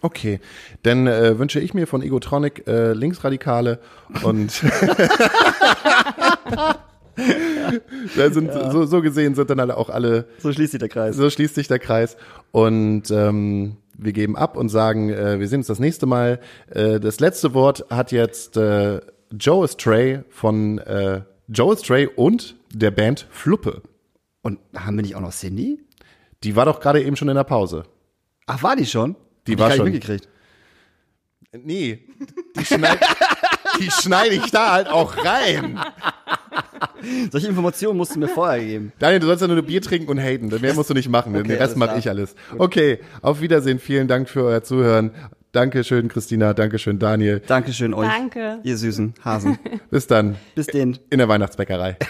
[0.00, 0.40] Okay,
[0.82, 3.78] dann äh, wünsche ich mir von Egotronic äh, Linksradikale
[4.24, 4.62] und
[8.16, 11.14] da sind so, so gesehen sind dann alle auch alle So schließt sich der Kreis.
[11.16, 12.16] so schließt sich der Kreis
[12.50, 16.40] und ähm, wir geben ab und sagen, äh, wir sehen uns das nächste Mal.
[16.70, 19.00] Äh, das letzte Wort hat jetzt äh,
[19.30, 21.20] Joe Stray von äh,
[21.52, 23.82] Joe Stray und der Band Fluppe.
[24.42, 25.78] Und haben wir nicht auch noch Cindy?
[26.42, 27.84] Die war doch gerade eben schon in der Pause.
[28.46, 29.14] Ach, war die schon?
[29.46, 29.84] Die Hab war schon.
[29.84, 30.28] mitgekriegt.
[31.52, 32.00] Nee,
[32.58, 32.98] die schneide
[33.78, 35.78] die schneid ich da halt auch rein.
[37.30, 38.92] Solche Informationen musst du mir vorher geben.
[38.98, 40.48] Daniel, du sollst ja nur Bier trinken und haten.
[40.60, 41.32] Mehr musst du nicht machen.
[41.32, 42.34] Den Okay, Rest alles mache ich alles.
[42.58, 43.78] Okay, auf Wiedersehen.
[43.78, 45.12] Vielen Dank für euer Zuhören.
[45.52, 46.54] Dankeschön, Christina.
[46.54, 47.40] Dankeschön, Daniel.
[47.40, 48.08] Dankeschön euch.
[48.08, 48.60] Danke.
[48.62, 49.58] Ihr süßen Hasen.
[49.90, 50.98] Bis dann Bis denn.
[51.10, 51.98] in der Weihnachtsbäckerei.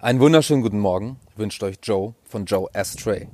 [0.00, 3.28] Einen wunderschönen guten Morgen wünscht euch Joe von Joe Astray.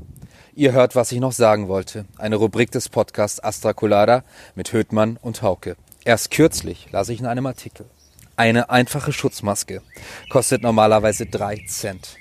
[0.53, 2.07] Ihr hört, was ich noch sagen wollte.
[2.19, 4.25] Eine Rubrik des Podcasts Astra Colada
[4.57, 5.77] mit Höhtmann und Hauke.
[6.05, 7.87] Erst kürzlich las ich in einem Artikel.
[8.35, 9.81] Eine einfache Schutzmaske
[10.29, 12.17] kostet normalerweise drei Cent.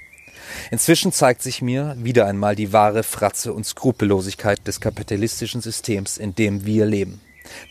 [0.72, 6.36] Inzwischen zeigt sich mir wieder einmal die wahre Fratze und Skrupellosigkeit des kapitalistischen Systems, in
[6.36, 7.22] dem wir leben.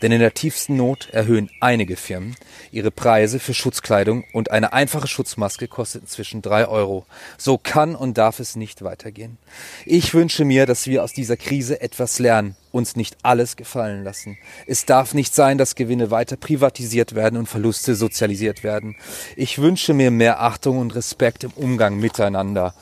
[0.01, 2.35] Denn in der tiefsten Not erhöhen einige Firmen
[2.71, 7.05] ihre Preise für Schutzkleidung und eine einfache Schutzmaske kostet inzwischen drei Euro.
[7.37, 9.37] So kann und darf es nicht weitergehen.
[9.85, 14.37] Ich wünsche mir, dass wir aus dieser Krise etwas lernen, uns nicht alles gefallen lassen.
[14.67, 18.95] Es darf nicht sein, dass Gewinne weiter privatisiert werden und Verluste sozialisiert werden.
[19.35, 22.73] Ich wünsche mir mehr Achtung und Respekt im Umgang miteinander,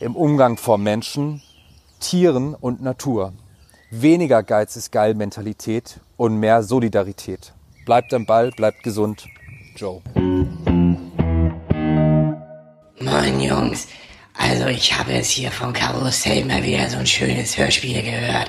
[0.00, 1.42] im Umgang vor Menschen,
[2.00, 3.32] Tieren und Natur.
[3.90, 7.52] Weniger Geiz ist geil Mentalität und mehr Solidarität.
[7.84, 9.26] Bleibt am Ball, bleibt gesund.
[9.74, 10.00] Joe.
[13.00, 13.88] Moin Jungs,
[14.38, 18.48] also ich habe jetzt hier von Karussell mal wieder so ein schönes Hörspiel gehört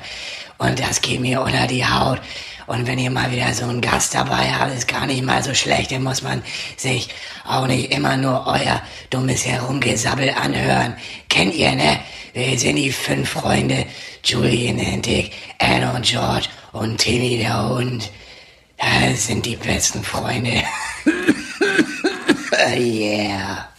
[0.58, 2.20] und das geht mir unter die Haut.
[2.68, 5.52] Und wenn ihr mal wieder so einen Gast dabei habt, ist gar nicht mal so
[5.52, 6.44] schlecht, dann muss man
[6.76, 7.08] sich
[7.44, 10.94] auch nicht immer nur euer dummes Herumgesabbel anhören.
[11.28, 11.98] Kennt ihr, ne?
[12.34, 13.84] Wir sind die fünf Freunde,
[14.22, 18.10] Julian Hentig, Anne und George und Timmy der Hund.
[18.76, 20.62] Das sind die besten Freunde.
[22.76, 23.73] yeah.